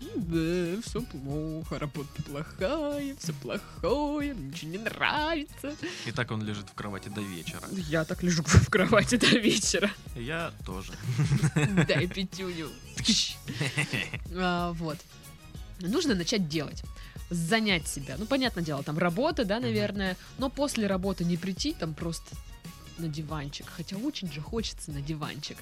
да, 0.00 0.80
все 0.82 1.00
плохо, 1.02 1.78
работа 1.78 2.22
плохая, 2.22 3.16
все 3.18 3.32
плохое, 3.32 4.34
ничего 4.34 4.70
не 4.70 4.78
нравится. 4.78 5.74
И 6.06 6.12
так 6.12 6.30
он 6.30 6.42
лежит 6.44 6.68
в 6.68 6.74
кровати 6.74 7.08
до 7.08 7.20
вечера. 7.20 7.62
Я 7.72 8.04
так 8.04 8.22
лежу 8.22 8.42
в 8.46 8.70
кровати 8.70 9.16
до 9.16 9.26
вечера. 9.38 9.90
Я 10.14 10.52
тоже. 10.64 10.92
Дай 11.86 12.06
пятюню. 12.06 12.70
А, 14.36 14.72
Вот. 14.72 14.98
Нужно 15.80 16.14
начать 16.14 16.48
делать. 16.48 16.82
Занять 17.30 17.86
себя. 17.86 18.16
Ну, 18.18 18.26
понятное 18.26 18.64
дело, 18.64 18.82
там 18.82 18.98
работа, 18.98 19.44
да, 19.44 19.60
наверное. 19.60 20.16
Но 20.38 20.48
после 20.50 20.86
работы 20.86 21.24
не 21.24 21.36
прийти 21.36 21.72
там 21.74 21.94
просто 21.94 22.34
на 22.98 23.08
диванчик. 23.08 23.66
Хотя 23.68 23.96
очень 23.96 24.32
же 24.32 24.40
хочется 24.40 24.90
на 24.92 25.00
диванчик. 25.00 25.56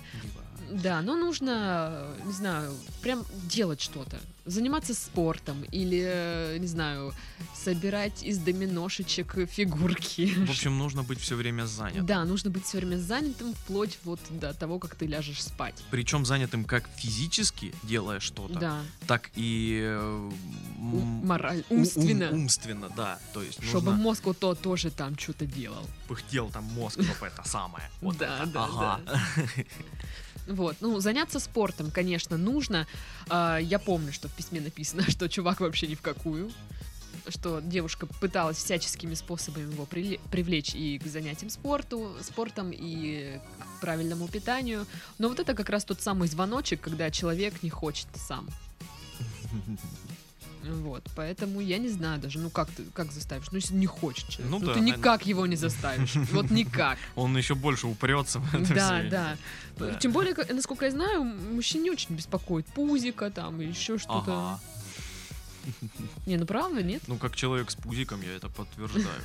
Да, 0.70 1.00
но 1.02 1.14
нужно, 1.16 2.08
не 2.24 2.32
знаю, 2.32 2.74
прям 3.02 3.24
делать 3.44 3.80
что-то. 3.80 4.18
Заниматься 4.46 4.94
спортом 4.94 5.64
или, 5.72 6.00
э, 6.04 6.58
не 6.58 6.66
знаю, 6.68 7.12
собирать 7.54 8.22
из 8.22 8.38
доминошечек 8.38 9.48
фигурки. 9.48 10.32
В 10.46 10.50
общем, 10.50 10.78
нужно 10.78 11.02
быть 11.02 11.18
все 11.20 11.34
время 11.36 11.66
занятым. 11.66 12.06
Да, 12.06 12.24
нужно 12.24 12.50
быть 12.50 12.64
все 12.64 12.78
время 12.78 12.96
занятым 12.96 13.54
вплоть 13.54 13.98
вот 14.04 14.20
до 14.30 14.54
того, 14.54 14.78
как 14.78 14.94
ты 14.94 15.06
ляжешь 15.06 15.42
спать. 15.42 15.74
Причем 15.90 16.24
занятым 16.24 16.64
как 16.64 16.88
физически, 16.96 17.74
делая 17.82 18.20
что-то, 18.20 18.58
Да, 18.58 18.80
так 19.08 19.30
и 19.34 19.80
э, 19.82 20.30
у- 20.78 20.98
м, 20.98 21.26
мораль, 21.26 21.64
ум- 21.68 21.80
умственно. 21.80 22.30
умственно, 22.30 22.88
да. 22.96 23.18
То 23.34 23.42
есть 23.42 23.60
Чтобы 23.64 23.90
нужно 23.90 24.02
мозг 24.02 24.24
вот 24.26 24.38
то 24.38 24.54
тоже 24.54 24.90
там 24.90 25.18
что-то 25.18 25.44
делал. 25.46 25.84
пыхтел 26.08 26.50
там 26.50 26.62
мозг, 26.64 27.02
чтобы 27.02 27.25
это 27.26 27.46
самое. 27.46 27.90
Вот 28.00 28.16
Да, 28.18 28.42
это, 28.42 28.46
да, 28.46 28.64
ага. 28.64 29.00
Вот, 30.46 30.76
ну, 30.80 31.00
заняться 31.00 31.40
спортом, 31.40 31.90
конечно, 31.90 32.36
нужно. 32.36 32.86
А, 33.28 33.58
я 33.58 33.78
помню, 33.78 34.12
что 34.12 34.28
в 34.28 34.32
письме 34.32 34.60
написано, 34.60 35.02
что 35.10 35.28
чувак 35.28 35.60
вообще 35.60 35.86
ни 35.88 35.94
в 35.94 36.02
какую. 36.02 36.52
Что 37.28 37.60
девушка 37.60 38.06
пыталась 38.06 38.56
всяческими 38.56 39.14
способами 39.14 39.72
его 39.72 39.86
привлечь 39.86 40.74
и 40.76 40.98
к 41.00 41.06
занятиям 41.06 41.50
спорту, 41.50 42.14
спортом, 42.22 42.70
и 42.70 43.40
к 43.58 43.80
правильному 43.80 44.28
питанию. 44.28 44.86
Но 45.18 45.28
вот 45.28 45.40
это 45.40 45.54
как 45.54 45.68
раз 45.68 45.84
тот 45.84 46.00
самый 46.00 46.28
звоночек, 46.28 46.80
когда 46.80 47.10
человек 47.10 47.64
не 47.64 47.70
хочет 47.70 48.06
сам. 48.14 48.48
Вот, 50.74 51.04
поэтому 51.14 51.60
я 51.60 51.78
не 51.78 51.88
знаю 51.88 52.20
даже, 52.20 52.38
ну 52.38 52.50
как 52.50 52.70
ты, 52.70 52.84
как 52.94 53.12
заставишь? 53.12 53.46
Ну, 53.50 53.56
если 53.56 53.74
не 53.74 53.86
хочет 53.86 54.28
человек, 54.28 54.50
Ну 54.50 54.58
ну, 54.58 54.66
да, 54.66 54.74
ты 54.74 54.80
никак 54.80 55.26
его 55.26 55.46
не 55.46 55.56
заставишь. 55.56 56.14
Вот 56.32 56.50
никак. 56.50 56.98
Он 57.14 57.36
еще 57.36 57.54
больше 57.54 57.86
упрется 57.86 58.40
в 58.40 58.54
это 58.54 58.74
Да, 59.10 59.36
да. 59.78 59.94
Тем 59.94 60.12
более, 60.12 60.34
насколько 60.52 60.84
я 60.84 60.90
знаю, 60.90 61.24
мужчин 61.24 61.82
не 61.82 61.90
очень 61.90 62.14
беспокоит 62.14 62.66
пузика 62.66 63.30
там 63.30 63.60
и 63.60 63.66
еще 63.66 63.98
что-то. 63.98 64.60
Не, 66.26 66.36
ну 66.36 66.46
правда, 66.46 66.82
нет? 66.82 67.02
Ну, 67.06 67.16
как 67.16 67.34
человек 67.34 67.70
с 67.70 67.74
пузиком, 67.74 68.22
я 68.22 68.36
это 68.36 68.48
подтверждаю. 68.48 69.20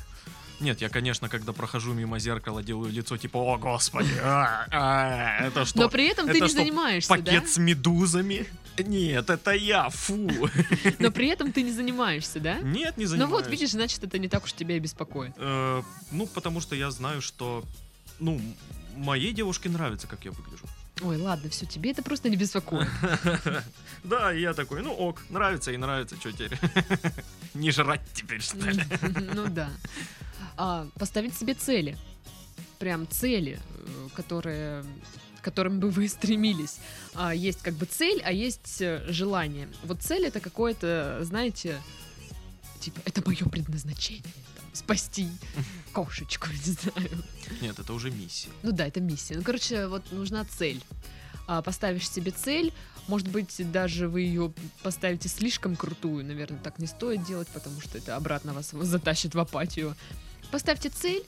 Нет, 0.62 0.80
я, 0.80 0.88
конечно, 0.88 1.28
когда 1.28 1.52
прохожу 1.52 1.92
мимо 1.92 2.20
зеркала, 2.20 2.62
делаю 2.62 2.92
лицо 2.92 3.16
типа, 3.16 3.36
о, 3.38 3.58
господи, 3.58 4.12
а, 4.22 4.66
а, 4.70 5.46
это 5.46 5.64
что? 5.64 5.80
Но 5.80 5.88
при 5.88 6.06
этом 6.06 6.26
ты 6.26 6.32
это 6.32 6.40
не 6.40 6.48
что, 6.48 6.58
занимаешься, 6.58 7.08
Пакет 7.08 7.42
да? 7.42 7.48
с 7.48 7.58
медузами? 7.58 8.46
Нет, 8.78 9.30
это 9.30 9.50
я, 9.52 9.88
фу. 9.90 10.28
Но 10.98 11.10
при 11.10 11.28
этом 11.28 11.52
ты 11.52 11.62
не 11.62 11.72
занимаешься, 11.72 12.40
да? 12.40 12.58
Нет, 12.60 12.96
не 12.96 13.04
Ну 13.04 13.10
занимаюсь. 13.10 13.32
вот, 13.32 13.50
видишь, 13.50 13.70
значит, 13.70 14.02
это 14.04 14.18
не 14.18 14.28
так 14.28 14.44
уж 14.44 14.52
тебя 14.52 14.76
и 14.76 14.80
беспокоит. 14.80 15.32
Э, 15.36 15.82
ну, 16.10 16.26
потому 16.26 16.60
что 16.60 16.74
я 16.74 16.90
знаю, 16.90 17.20
что, 17.20 17.64
ну, 18.18 18.40
моей 18.96 19.32
девушке 19.32 19.68
нравится, 19.68 20.06
как 20.06 20.24
я 20.24 20.30
выгляжу. 20.32 20.64
Ой, 21.02 21.16
ладно, 21.16 21.50
все, 21.50 21.66
тебе 21.66 21.90
это 21.90 22.02
просто 22.02 22.28
не 22.28 22.36
беспокоит. 22.36 22.88
Да, 24.04 24.32
и 24.34 24.40
я 24.40 24.52
такой, 24.52 24.82
ну 24.82 24.92
ок, 24.92 25.22
нравится 25.30 25.70
и 25.70 25.76
нравится, 25.76 26.16
что 26.16 26.32
теперь? 26.32 26.58
Не 27.54 27.70
жрать 27.70 28.00
теперь, 28.14 28.40
что 28.40 28.56
ли? 28.68 28.82
Ну 29.34 29.46
да. 29.48 29.70
А, 30.56 30.88
Поставить 30.98 31.36
себе 31.36 31.54
цели. 31.54 31.96
Прям 32.80 33.06
цели, 33.08 33.60
э, 33.86 34.08
которые 34.16 34.84
которым 35.42 35.80
бы 35.80 35.90
вы 35.90 36.08
стремились. 36.08 36.78
А, 37.14 37.34
есть 37.34 37.60
как 37.62 37.74
бы 37.74 37.86
цель, 37.86 38.22
а 38.24 38.32
есть 38.32 38.80
э, 38.80 39.04
желание. 39.08 39.68
Вот 39.84 40.02
цель 40.02 40.24
это 40.24 40.40
какое-то, 40.40 41.18
знаете, 41.22 41.76
типа, 42.80 43.00
это 43.04 43.22
мое 43.26 43.44
предназначение. 43.46 44.22
там, 44.56 44.64
спасти 44.72 45.28
кошечку, 45.92 46.48
не 46.48 46.72
знаю. 46.72 47.24
Нет, 47.60 47.78
это 47.78 47.92
уже 47.92 48.10
миссия. 48.10 48.50
Ну 48.62 48.72
да, 48.72 48.86
это 48.86 49.00
миссия. 49.00 49.36
Ну, 49.36 49.42
короче, 49.42 49.86
вот 49.86 50.10
нужна 50.12 50.44
цель. 50.44 50.82
А, 51.46 51.60
поставишь 51.60 52.08
себе 52.08 52.30
цель, 52.30 52.72
может 53.08 53.28
быть, 53.28 53.70
даже 53.72 54.08
вы 54.08 54.22
ее 54.22 54.52
поставите 54.82 55.28
слишком 55.28 55.76
крутую, 55.76 56.24
наверное, 56.24 56.60
так 56.60 56.78
не 56.78 56.86
стоит 56.86 57.24
делать, 57.24 57.48
потому 57.48 57.80
что 57.80 57.98
это 57.98 58.16
обратно 58.16 58.54
вас 58.54 58.70
затащит 58.70 59.34
в 59.34 59.38
апатию. 59.38 59.96
Поставьте 60.50 60.88
цель 60.88 61.24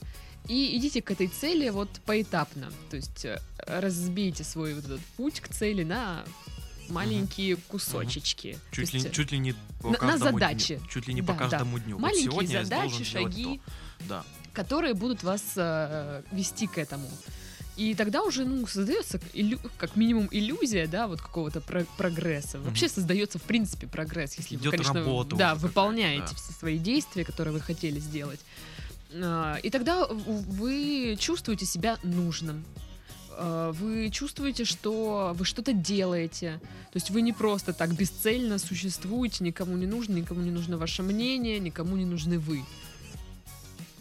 и 0.47 0.77
идите 0.77 1.01
к 1.01 1.11
этой 1.11 1.27
цели 1.27 1.69
вот 1.69 1.89
поэтапно. 2.05 2.71
То 2.89 2.95
есть 2.97 3.25
э, 3.25 3.39
разбейте 3.67 4.43
свой 4.43 4.73
вот 4.73 4.85
этот 4.85 5.01
путь 5.17 5.39
к 5.41 5.47
цели 5.49 5.83
на 5.83 6.23
маленькие 6.89 7.55
кусочечки. 7.55 8.57
То 8.71 8.75
Чуть 8.77 8.93
ли, 8.93 9.01
э, 9.05 9.11
чуть 9.11 9.31
ли 9.31 9.39
не 9.39 9.53
по 9.81 9.87
на- 9.87 9.91
на 9.91 9.97
каждому 9.97 10.19
дню. 10.31 10.39
задачи. 10.39 10.81
Чуть 10.89 11.07
ли 11.07 11.13
не 11.13 11.21
Да, 11.21 11.33
по 11.33 11.39
да. 11.39 11.39
каждому 11.49 11.79
дню. 11.79 11.95
Вот 11.95 12.01
маленькие 12.01 12.31
сегодня 12.31 12.51
я 12.53 12.63
задачи, 12.63 13.03
шаги, 13.03 13.61
то. 13.99 14.05
Да. 14.07 14.23
которые 14.53 14.93
будут 14.93 15.23
вас 15.23 15.41
э, 15.57 16.21
вести 16.31 16.67
к 16.67 16.77
этому. 16.77 17.09
И 17.75 17.93
тогда 17.93 18.21
уже, 18.23 18.45
ну, 18.45 18.65
создается 18.67 19.17
илю- 19.33 19.59
как 19.77 19.97
минимум 19.97 20.29
иллюзия, 20.31 20.87
да, 20.87 21.07
вот 21.07 21.21
какого-то 21.21 21.59
про- 21.59 21.85
прогресса. 21.97 22.57
Вообще 22.61 22.87
создается, 22.87 23.37
в 23.37 23.41
принципе, 23.41 23.85
прогресс, 23.87 24.35
если 24.37 24.55
Идет 24.55 24.65
вы, 24.65 24.71
конечно, 24.71 25.25
да, 25.35 25.55
выполняете 25.55 26.21
какая-то, 26.21 26.41
все 26.41 26.53
свои 26.53 26.77
действия, 26.77 27.25
которые 27.25 27.53
вы 27.53 27.59
хотели 27.59 27.99
сделать. 27.99 28.39
А, 29.23 29.57
И 29.63 29.69
тогда 29.69 30.05
вы 30.07 31.15
чувствуете 31.19 31.65
себя 31.65 31.97
нужным. 32.03 32.65
А, 33.31 33.71
Вы 33.71 34.09
чувствуете, 34.09 34.65
что 34.65 35.33
вы 35.35 35.45
что-то 35.45 35.73
делаете. 35.73 36.59
То 36.91 36.97
есть 36.97 37.09
вы 37.09 37.21
не 37.21 37.33
просто 37.33 37.73
так 37.73 37.93
бесцельно 37.95 38.57
существуете, 38.57 39.43
никому 39.43 39.75
не 39.77 39.85
нужно, 39.85 40.13
никому 40.13 40.41
не 40.41 40.51
нужно 40.51 40.77
ваше 40.77 41.03
мнение, 41.03 41.59
никому 41.59 41.95
не 41.97 42.05
нужны 42.05 42.39
вы. 42.39 42.63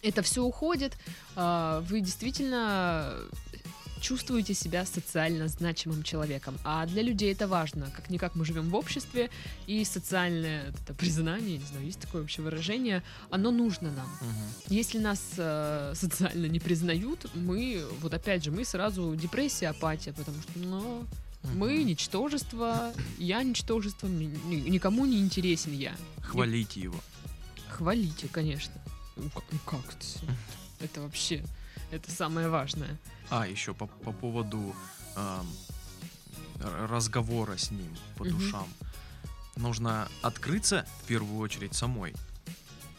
Это 0.03 0.23
все 0.23 0.43
уходит, 0.43 0.97
а, 1.35 1.81
вы 1.89 2.01
действительно 2.01 3.13
чувствуете 4.09 4.53
себя 4.53 4.85
социально 4.85 5.49
значимым 5.49 6.03
человеком. 6.03 6.59
А 6.63 6.85
для 6.87 7.03
людей 7.03 7.33
это 7.33 7.49
важно. 7.49 7.91
Как-никак 7.97 8.35
мы 8.35 8.45
живем 8.45 8.69
в 8.69 8.75
обществе, 8.75 9.31
и 9.67 9.83
социальное 9.85 10.69
это 10.83 10.93
признание, 10.93 11.57
не 11.57 11.65
знаю, 11.65 11.87
есть 11.87 12.01
такое 12.01 12.21
вообще 12.21 12.43
выражение, 12.43 13.03
оно 13.31 13.51
нужно 13.51 13.91
нам. 13.91 14.07
Мгм. 14.21 14.45
Если 14.69 14.99
нас 14.99 15.21
э, 15.39 15.95
социально 15.97 16.45
не 16.47 16.61
признают, 16.61 17.27
мы, 17.35 17.83
вот 18.03 18.13
опять 18.13 18.45
же, 18.45 18.51
мы 18.51 18.67
сразу 18.67 19.17
депрессия, 19.17 19.69
апатия, 19.69 20.13
потому 20.13 20.37
что, 20.43 20.59
ну, 20.59 21.07
мы 21.55 21.83
ничтожество, 21.83 22.93
я 23.19 23.43
ничтожество, 23.43 24.07
ни- 24.07 24.37
ни- 24.49 24.69
никому 24.69 25.07
не 25.07 25.19
интересен 25.19 25.73
я. 25.73 25.95
Хвалите 26.21 26.81
его. 26.81 27.01
Хвалите, 27.71 28.29
конечно. 28.29 28.75
Ну 29.17 29.31
как, 29.31 29.45
ну 29.51 29.59
как 29.65 29.81
это? 29.89 30.07
Это 30.81 31.01
вообще, 31.01 31.43
это 31.95 32.11
самое 32.11 32.49
важное. 32.49 32.99
А, 33.31 33.47
еще 33.47 33.73
по, 33.75 33.87
по 33.87 34.13
поводу 34.13 34.75
р- 36.61 36.89
разговора 36.91 37.57
с 37.57 37.71
ним 37.71 37.95
по 38.17 38.25
Мгм. 38.25 38.39
душам. 38.39 38.67
Нужно 39.57 40.09
открыться 40.23 40.87
в 41.03 41.07
первую 41.07 41.39
очередь 41.39 41.75
самой. 41.75 42.15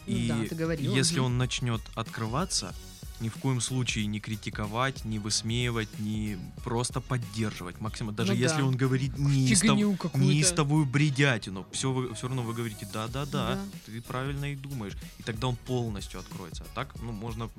Ну 0.08 0.16
И 0.16 0.28
да, 0.28 0.44
ты 0.48 0.56
говорила, 0.56 0.96
если 0.96 1.18
мгм. 1.20 1.26
он 1.26 1.38
начнет 1.38 1.82
открываться, 1.96 2.74
ни 3.22 3.30
в 3.30 3.36
коем 3.36 3.62
случае 3.62 4.06
не 4.08 4.20
критиковать, 4.20 5.06
не 5.06 5.20
высмеивать, 5.20 6.00
не 6.00 6.38
просто 6.64 7.02
поддерживать. 7.02 7.80
Максимум, 7.82 8.14
даже 8.14 8.34
Ну 8.34 8.38
если 8.40 8.58
да. 8.62 8.66
он 8.66 8.76
говорит 8.78 9.18
неистов, 9.18 9.78
неистовую 10.16 10.86
бредятину, 10.86 11.66
все, 11.72 11.92
вы, 11.92 12.14
все 12.14 12.28
равно 12.28 12.44
вы 12.44 12.54
говорите, 12.54 12.88
да-да-да, 12.94 13.56
Да. 13.56 13.62
ты 13.86 14.02
правильно 14.02 14.52
и 14.52 14.56
думаешь. 14.56 14.94
И 15.18 15.24
тогда 15.24 15.48
он 15.48 15.56
полностью 15.56 16.20
откроется. 16.20 16.64
А 16.64 16.76
так, 16.76 16.94
ну, 17.02 17.12
можно 17.14 17.50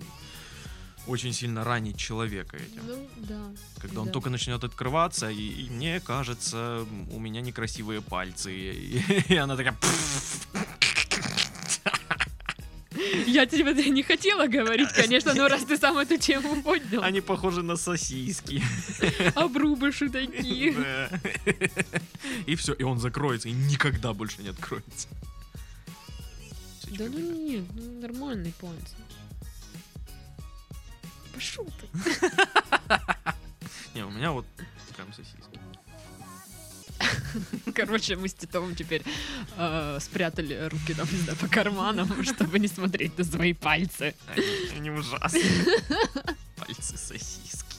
очень 1.07 1.33
сильно 1.33 1.64
ранить 1.64 1.97
человека 1.97 2.57
этим. 2.57 2.87
Ну, 2.87 3.09
да. 3.16 3.51
Когда 3.81 4.01
он 4.01 4.07
да. 4.07 4.12
только 4.12 4.31
начнет 4.31 4.62
открываться, 4.64 5.31
и, 5.31 5.66
и 5.66 5.71
мне 5.71 6.01
кажется, 6.01 6.87
у 7.11 7.19
меня 7.19 7.40
некрасивые 7.40 8.01
пальцы. 8.01 8.53
И, 8.53 9.03
и 9.29 9.37
она 9.37 9.57
такая... 9.57 9.77
Я 13.27 13.47
тебе 13.47 13.75
не 13.90 14.03
хотела 14.03 14.47
говорить, 14.47 14.90
конечно, 14.92 15.35
но 15.35 15.49
раз 15.49 15.64
ты 15.64 15.77
сам 15.77 15.99
эту 15.99 16.16
тему 16.16 16.62
поднял. 16.62 17.03
Они 17.03 17.21
похожи 17.21 17.62
на 17.62 17.77
сосиски. 17.77 18.62
Обрубыши 19.35 20.09
такие. 20.09 20.73
Да. 20.73 21.11
И 22.47 22.55
все, 22.55 22.73
и 22.73 22.83
он 22.83 22.99
закроется, 22.99 23.49
и 23.49 23.53
никогда 23.53 24.12
больше 24.12 24.42
не 24.42 24.49
откроется. 24.49 25.09
Да 26.90 27.05
ну 27.11 27.19
нет, 27.19 27.64
ну 27.75 28.01
нормальный 28.01 28.53
пальцы. 28.61 28.95
Пошел 31.37 31.66
ты. 31.66 31.87
Не, 33.94 34.05
у 34.05 34.11
меня 34.11 34.33
вот 34.33 34.46
прям 34.96 35.12
сосиски. 35.12 35.61
Короче, 37.75 38.16
мы 38.16 38.29
с 38.29 38.33
Титовым 38.33 38.75
теперь 38.75 39.03
э, 39.59 39.99
спрятали 40.01 40.68
руки 40.70 40.94
там, 40.94 41.07
не 41.12 41.18
знаю, 41.18 41.38
по 41.38 41.46
карманам, 41.46 42.25
чтобы 42.25 42.59
не 42.59 42.68
смотреть 42.68 43.18
на 43.18 43.25
свои 43.25 43.53
пальцы. 43.53 44.14
Они, 44.29 44.46
они 44.79 44.90
ужасные. 44.90 45.44
Пальцы 46.57 46.96
сосиски. 46.96 47.77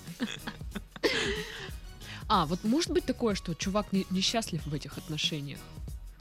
А, 2.27 2.45
вот 2.45 2.63
может 2.63 2.91
быть 2.91 3.05
такое, 3.05 3.33
что 3.33 3.55
чувак 3.55 3.91
не- 3.91 4.05
несчастлив 4.11 4.63
в 4.67 4.73
этих 4.75 4.99
отношениях? 4.99 5.59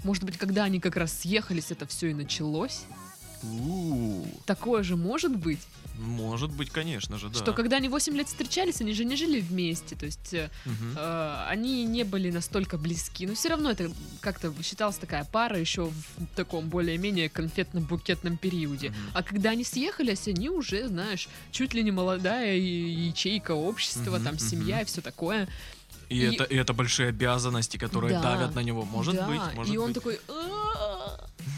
Может 0.04 0.24
быть, 0.24 0.38
когда 0.38 0.64
они 0.64 0.80
как 0.80 0.96
раз 0.96 1.12
съехались, 1.20 1.70
это 1.70 1.86
все 1.86 2.08
и 2.08 2.14
началось? 2.14 2.84
У, 3.42 4.24
Такое 4.46 4.82
же 4.82 4.96
может 4.96 5.36
быть? 5.36 5.60
Может 5.98 6.50
быть, 6.50 6.70
конечно 6.70 7.18
же, 7.18 7.28
да. 7.28 7.38
Что 7.38 7.52
когда 7.52 7.76
они 7.78 7.88
8 7.88 8.16
лет 8.16 8.28
встречались, 8.28 8.80
они 8.80 8.92
же 8.92 9.04
не 9.04 9.16
жили 9.16 9.40
вместе, 9.40 9.96
то 9.96 10.06
есть 10.06 10.32
Мгм. 10.64 10.94
э, 10.96 11.44
они 11.48 11.84
не 11.84 12.04
были 12.04 12.30
настолько 12.30 12.76
близки, 12.78 13.26
но 13.26 13.34
все 13.34 13.48
равно 13.48 13.70
это 13.70 13.90
как-то 14.20 14.52
считалась 14.62 14.96
такая 14.98 15.24
пара 15.24 15.58
еще 15.58 15.86
в 15.86 16.26
таком 16.34 16.68
более-менее 16.68 17.28
конфетно-букетном 17.28 18.36
периоде. 18.36 18.90
Мгм. 18.90 18.96
А 19.14 19.22
когда 19.22 19.50
они 19.50 19.64
съехались, 19.64 20.28
они 20.28 20.50
уже, 20.50 20.88
знаешь, 20.88 21.28
чуть 21.50 21.74
ли 21.74 21.82
не 21.82 21.90
молодая 21.90 22.56
ячейка 22.56 23.52
общества, 23.52 24.16
Мгм, 24.16 24.24
там 24.24 24.38
семья 24.38 24.76
мгм. 24.76 24.82
и 24.82 24.86
все 24.86 25.00
такое. 25.00 25.48
И, 26.08 26.18
И- 26.18 26.34
это, 26.34 26.44
и 26.44 26.54
это 26.56 26.72
большие 26.72 27.08
обязанности, 27.08 27.78
которые 27.78 28.12
Да. 28.14 28.22
давят 28.22 28.54
на 28.54 28.60
него. 28.60 28.84
Может 28.84 29.16
да, 29.16 29.26
быть, 29.26 29.40
может 29.56 29.74
и 29.74 29.78
он 29.78 29.86
быть. 29.86 29.94
такой. 29.94 30.20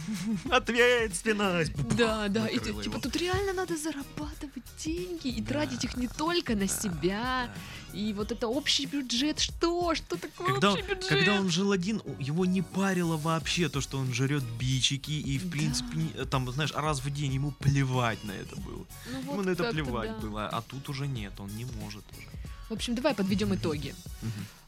Ответственность! 0.51 1.73
да, 1.97 2.29
да, 2.29 2.47
и 2.49 2.59
типа 2.59 3.01
тут 3.01 3.17
реально 3.17 3.53
надо 3.53 3.77
зарабатывать 3.77 4.63
деньги 4.85 5.29
и 5.29 5.41
Да, 5.41 5.49
тратить 5.55 5.85
их 5.85 5.97
не 5.97 6.09
только 6.09 6.55
на 6.55 6.61
да, 6.61 6.69
себя. 6.69 7.51
да. 7.93 7.99
И 7.99 8.13
вот 8.13 8.33
это 8.33 8.49
общий 8.49 8.87
бюджет, 8.87 9.41
что? 9.41 9.95
Что 9.95 10.17
такое 10.17 10.53
Когда, 10.53 10.73
общий 10.73 10.83
бюджет? 10.83 11.07
когда 11.07 11.35
он 11.35 11.49
жил 11.51 11.73
один, 11.73 12.03
его 12.19 12.45
не 12.45 12.63
парило 12.63 13.17
вообще 13.17 13.69
то, 13.69 13.81
что 13.81 13.99
он 13.99 14.13
жрет 14.13 14.45
бичики, 14.59 15.11
и 15.13 15.39
в 15.39 15.51
принципе, 15.51 15.97
не- 15.97 16.25
там, 16.27 16.51
знаешь, 16.53 16.73
раз 16.75 17.01
в 17.01 17.11
день 17.11 17.33
ему 17.35 17.53
плевать 17.53 18.23
на 18.25 18.33
это 18.33 18.57
было. 18.57 18.87
Ну, 19.13 19.19
Ему 19.21 19.33
вот 19.35 19.47
на 19.47 19.51
это 19.51 19.65
плевать 19.73 20.11
да. 20.11 20.19
было, 20.19 20.49
а 20.49 20.63
тут 20.63 20.89
уже 20.89 21.07
нет, 21.07 21.33
он 21.41 21.49
не 21.57 21.65
может 21.65 22.05
уже. 22.13 22.29
В 22.69 22.73
общем, 22.75 22.95
давай 22.95 23.15
подведем 23.15 23.55
итоги. 23.55 23.95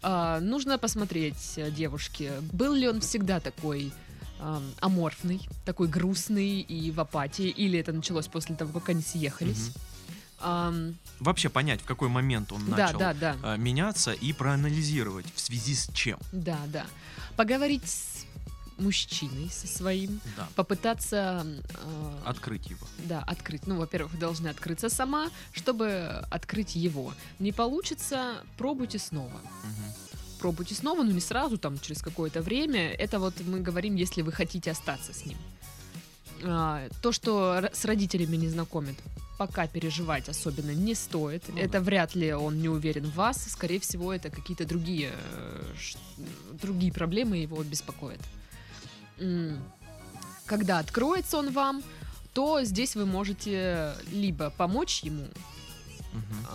А, 0.03 0.41
нужно 0.41 0.79
посмотреть 0.79 1.53
э, 1.57 1.71
девушке, 1.71 2.33
был 2.53 2.73
ли 2.73 2.89
он 2.89 3.01
всегда 3.03 3.41
такой 3.41 3.93
ам, 4.41 4.65
аморфный, 4.81 5.41
такой 5.65 5.89
грустный 5.89 6.61
и 6.61 6.91
в 6.91 7.01
апатии, 7.01 7.49
или 7.49 7.79
это 7.79 7.93
началось 7.93 8.27
после 8.27 8.57
того, 8.57 8.73
как 8.79 8.89
они 8.91 9.03
съехались. 9.03 9.69
Мгм. 9.69 9.75
Ам, 10.43 10.95
Вообще 11.19 11.51
понять, 11.51 11.83
в 11.83 11.85
какой 11.85 12.09
момент 12.09 12.51
он 12.53 12.65
да, 12.71 12.77
начал 12.87 12.99
да, 12.99 13.13
да, 13.15 13.37
а, 13.43 13.57
меняться 13.57 14.13
и 14.13 14.33
проанализировать 14.33 15.27
в 15.35 15.41
связи 15.41 15.75
с 15.75 15.89
чем. 15.93 16.19
да, 16.33 16.59
да. 16.69 16.87
Поговорить 17.37 17.87
с 17.87 18.25
мужчиной 18.79 19.51
со 19.51 19.67
своим, 19.67 20.21
Да. 20.39 20.49
попытаться 20.57 21.47
э, 21.47 22.19
Открыть 22.25 22.71
его. 22.71 22.87
да, 23.05 23.23
открыть. 23.27 23.67
Ну, 23.67 23.77
во-первых, 23.77 24.13
вы 24.15 24.19
должны 24.19 24.49
открыться 24.49 24.89
сама, 24.89 25.29
чтобы 25.53 26.25
открыть 26.31 26.75
его. 26.77 27.13
Не 27.39 27.53
получится, 27.53 28.37
пробуйте 28.57 28.99
снова. 28.99 29.39
Мгм. 29.65 30.10
Пробуйте 30.41 30.75
снова, 30.75 31.03
но 31.03 31.13
не 31.13 31.21
сразу, 31.21 31.59
там, 31.59 31.79
через 31.79 32.03
какое-то 32.03 32.43
время. 32.43 32.91
Это 32.93 33.19
вот 33.19 33.35
мы 33.47 33.61
говорим, 33.61 33.95
если 33.95 34.23
вы 34.23 34.33
хотите 34.33 34.71
остаться 34.71 35.13
с 35.13 35.27
ним. 35.27 35.39
А, 36.43 36.89
то, 37.03 37.13
что 37.13 37.69
с 37.73 37.85
родителями 37.85 38.37
не 38.37 38.49
знакомит, 38.49 38.97
пока 39.39 39.67
переживать 39.67 40.29
особенно 40.29 40.73
не 40.73 40.95
стоит. 40.95 41.45
Ну 41.49 41.59
это 41.59 41.73
да. 41.73 41.81
вряд 41.81 42.15
ли 42.15 42.33
он 42.33 42.61
не 42.61 42.69
уверен 42.69 43.05
в 43.07 43.15
вас. 43.15 43.45
Скорее 43.49 43.79
всего, 43.79 44.13
это 44.13 44.31
какие-то 44.31 44.65
другие, 44.65 45.13
э, 45.13 45.63
другие 46.63 46.93
проблемы 46.93 47.37
его 47.37 47.63
беспокоят. 47.63 48.21
Когда 50.47 50.79
откроется 50.79 51.39
он 51.39 51.53
вам, 51.53 51.83
то 52.33 52.65
здесь 52.65 52.97
вы 52.97 53.07
можете 53.07 53.95
либо 54.11 54.51
помочь 54.51 55.03
ему, 55.03 55.27
Мгм. 56.13 56.47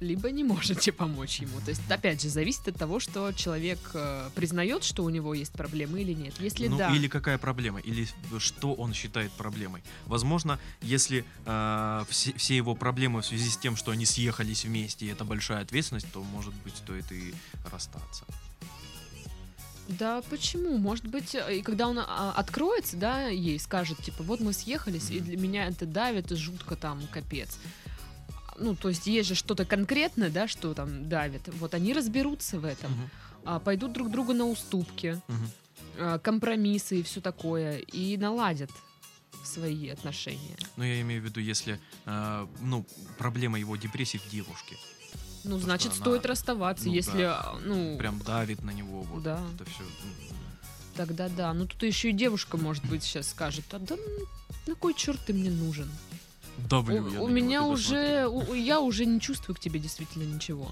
Либо 0.00 0.30
не 0.30 0.44
можете 0.44 0.92
помочь 0.92 1.40
ему. 1.40 1.60
То 1.60 1.70
есть, 1.70 1.82
опять 1.88 2.20
же, 2.22 2.28
зависит 2.28 2.68
от 2.68 2.76
того, 2.76 3.00
что 3.00 3.32
человек 3.32 3.78
э, 3.94 4.30
признает, 4.34 4.84
что 4.84 5.04
у 5.04 5.08
него 5.10 5.32
есть 5.34 5.52
проблемы 5.52 6.02
или 6.02 6.12
нет. 6.12 6.34
Если 6.38 6.68
ну 6.68 6.76
да, 6.76 6.94
или 6.94 7.08
какая 7.08 7.38
проблема, 7.38 7.80
или 7.80 8.06
что 8.38 8.74
он 8.74 8.92
считает 8.92 9.32
проблемой. 9.32 9.82
Возможно, 10.04 10.58
если 10.82 11.24
э, 11.46 12.04
все, 12.10 12.32
все 12.34 12.56
его 12.56 12.74
проблемы 12.74 13.22
в 13.22 13.26
связи 13.26 13.48
с 13.48 13.56
тем, 13.56 13.76
что 13.76 13.90
они 13.90 14.04
съехались 14.04 14.64
вместе, 14.64 15.06
и 15.06 15.08
это 15.08 15.24
большая 15.24 15.62
ответственность, 15.62 16.12
то, 16.12 16.22
может 16.22 16.54
быть, 16.64 16.76
стоит 16.76 17.10
и 17.10 17.34
расстаться. 17.70 18.24
Да, 19.88 20.20
почему? 20.28 20.76
Может 20.78 21.06
быть, 21.06 21.34
э, 21.34 21.58
и 21.58 21.62
когда 21.62 21.88
он 21.88 21.98
а, 22.00 22.32
откроется, 22.36 22.96
да, 22.96 23.28
ей 23.28 23.58
скажет, 23.58 23.98
типа, 24.02 24.24
вот 24.24 24.40
мы 24.40 24.52
съехались, 24.52 25.10
и 25.10 25.16
Мгм. 25.20 25.24
для 25.24 25.36
меня 25.36 25.66
это 25.68 25.86
давит 25.86 26.30
жутко 26.36 26.76
там, 26.76 27.00
капец. 27.12 27.56
Ну, 28.58 28.74
то 28.74 28.88
есть 28.88 29.06
есть 29.06 29.28
же 29.28 29.34
что-то 29.34 29.64
конкретное, 29.64 30.30
да, 30.30 30.48
что 30.48 30.74
там 30.74 31.08
давит. 31.08 31.48
Вот 31.54 31.74
они 31.74 31.92
разберутся 31.92 32.58
в 32.58 32.64
этом, 32.64 32.90
а, 33.44 33.58
пойдут 33.60 33.92
друг 33.92 34.10
другу 34.10 34.32
на 34.32 34.46
уступки, 34.46 35.20
а, 35.98 36.18
компромиссы 36.18 37.00
и 37.00 37.02
все 37.02 37.20
такое, 37.20 37.78
и 37.78 38.16
наладят 38.16 38.70
свои 39.44 39.88
отношения. 39.88 40.56
Но 40.76 40.84
я 40.84 41.00
имею 41.00 41.22
в 41.22 41.24
виду, 41.24 41.40
если 41.40 41.78
э, 42.04 42.46
ну, 42.60 42.84
проблема 43.16 43.58
его 43.58 43.76
депрессии 43.76 44.18
в 44.18 44.28
девушке. 44.28 44.76
Ну, 45.44 45.58
что 45.58 45.66
значит, 45.66 45.92
она, 45.92 46.00
стоит 46.00 46.26
расставаться, 46.26 46.86
ну 46.86 46.92
если, 46.92 47.22
да, 47.22 47.54
ну, 47.62 47.96
Прям 47.98 48.18
давит 48.18 48.62
на 48.62 48.70
него. 48.70 49.02
Вот 49.02 49.22
Да. 49.22 49.40
Это 49.54 49.64
все. 49.70 49.84
тогда 50.96 51.28
да. 51.28 51.54
Ну, 51.54 51.66
тут 51.66 51.82
еще 51.84 52.10
и 52.10 52.12
девушка, 52.12 52.56
может 52.56 52.84
быть, 52.86 53.04
сейчас 53.04 53.30
скажет, 53.30 53.64
а 53.72 53.78
да 53.78 53.96
на 54.66 54.74
кой 54.74 54.94
черт 54.94 55.20
ты 55.24 55.32
мне 55.32 55.50
нужен? 55.50 55.88
Давлю 56.68 57.20
у 57.20 57.24
у 57.24 57.28
меня 57.28 57.62
уже, 57.64 58.26
у- 58.26 58.54
я 58.54 58.80
уже 58.80 59.04
не 59.06 59.20
чувствую 59.20 59.54
к 59.56 59.60
тебе 59.60 59.78
действительно 59.80 60.22
ничего. 60.24 60.70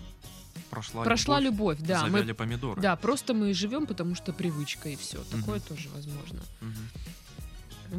Прошла, 0.71 1.05
Прошла 1.05 1.41
любовь, 1.41 1.79
да. 1.81 2.01
завяли 2.01 2.29
Мы, 2.29 2.35
помидоры. 2.35 2.81
да, 2.81 2.97
просто 2.97 3.35
мы 3.35 3.53
живем, 3.55 3.87
потому 3.87 4.15
что 4.15 4.33
привычка 4.33 4.89
и 4.89 4.97
все. 4.97 5.19
Такое 5.25 5.59
Мгм. 5.59 5.69
тоже 5.69 5.89
возможно. 5.95 6.41
Мгм. 6.61 6.89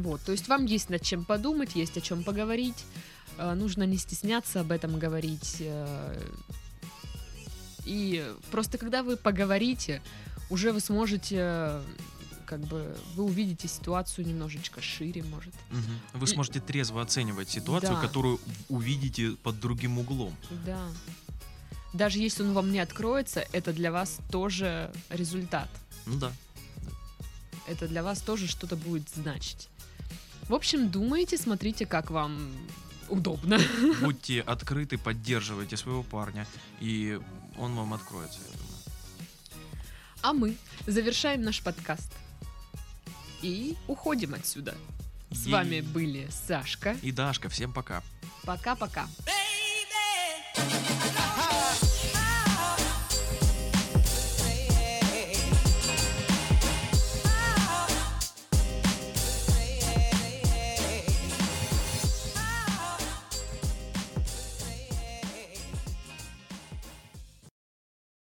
Вот, 0.02 0.20
то 0.22 0.32
есть 0.32 0.48
вам 0.48 0.66
есть 0.66 0.90
над 0.90 1.00
чем 1.02 1.24
подумать, 1.24 1.74
есть 1.76 1.96
о 1.96 2.00
чем 2.00 2.22
поговорить. 2.24 2.84
Э, 3.38 3.54
Нужно 3.54 3.84
не 3.84 3.96
стесняться 3.98 4.60
об 4.60 4.72
этом 4.72 4.98
говорить. 4.98 5.56
э, 5.60 6.20
И 7.84 8.24
просто 8.50 8.78
когда 8.78 9.02
вы 9.04 9.16
поговорите, 9.16 10.02
уже 10.50 10.72
вы 10.72 10.80
сможете, 10.80 11.80
как 12.46 12.60
бы, 12.60 12.96
вы 13.14 13.24
увидите 13.24 13.68
ситуацию 13.68 14.26
немножечко 14.26 14.80
шире, 14.80 15.22
может. 15.24 15.52
Мгм. 15.70 16.00
Вы 16.14 16.24
И- 16.26 16.30
сможете 16.30 16.60
трезво 16.60 17.02
оценивать 17.02 17.50
ситуацию, 17.50 17.94
Да. 17.94 18.00
которую 18.00 18.40
увидите 18.68 19.32
под 19.42 19.60
другим 19.60 19.98
углом. 19.98 20.34
Да. 20.64 20.88
Даже 21.92 22.18
если 22.18 22.42
он 22.42 22.52
вам 22.52 22.72
не 22.72 22.78
откроется, 22.78 23.44
это 23.52 23.72
для 23.72 23.90
вас 23.92 24.18
тоже 24.30 24.90
результат. 25.10 25.68
Ну 26.06 26.16
да. 26.18 26.32
Это 27.66 27.88
для 27.88 28.02
вас 28.02 28.20
тоже 28.20 28.46
что-то 28.46 28.76
будет 28.76 29.08
значить. 29.10 29.68
В 30.48 30.54
общем, 30.54 30.88
думайте, 30.90 31.36
смотрите, 31.36 31.84
как 31.86 32.10
вам 32.10 32.38
удобно. 33.08 33.58
Будьте 34.00 34.40
открыты, 34.40 34.98
поддерживайте 34.98 35.76
своего 35.76 36.02
парня, 36.04 36.46
и 36.80 37.20
он 37.58 37.74
вам 37.74 37.94
откроется, 37.94 38.38
я 38.40 38.52
думаю. 38.58 38.66
А 40.22 40.32
мы 40.32 40.56
завершаем 40.86 41.42
наш 41.42 41.60
подкаст. 41.62 42.12
И 43.42 43.76
уходим 43.86 44.34
отсюда. 44.34 44.74
С 45.30 45.44
Ей. 45.46 45.52
вами 45.52 45.80
были 45.80 46.28
Сашка. 46.30 46.96
И 47.02 47.12
Дашка, 47.12 47.48
всем 47.48 47.72
пока. 47.72 48.02
Пока-пока. 48.44 49.06
baby. 49.24 50.95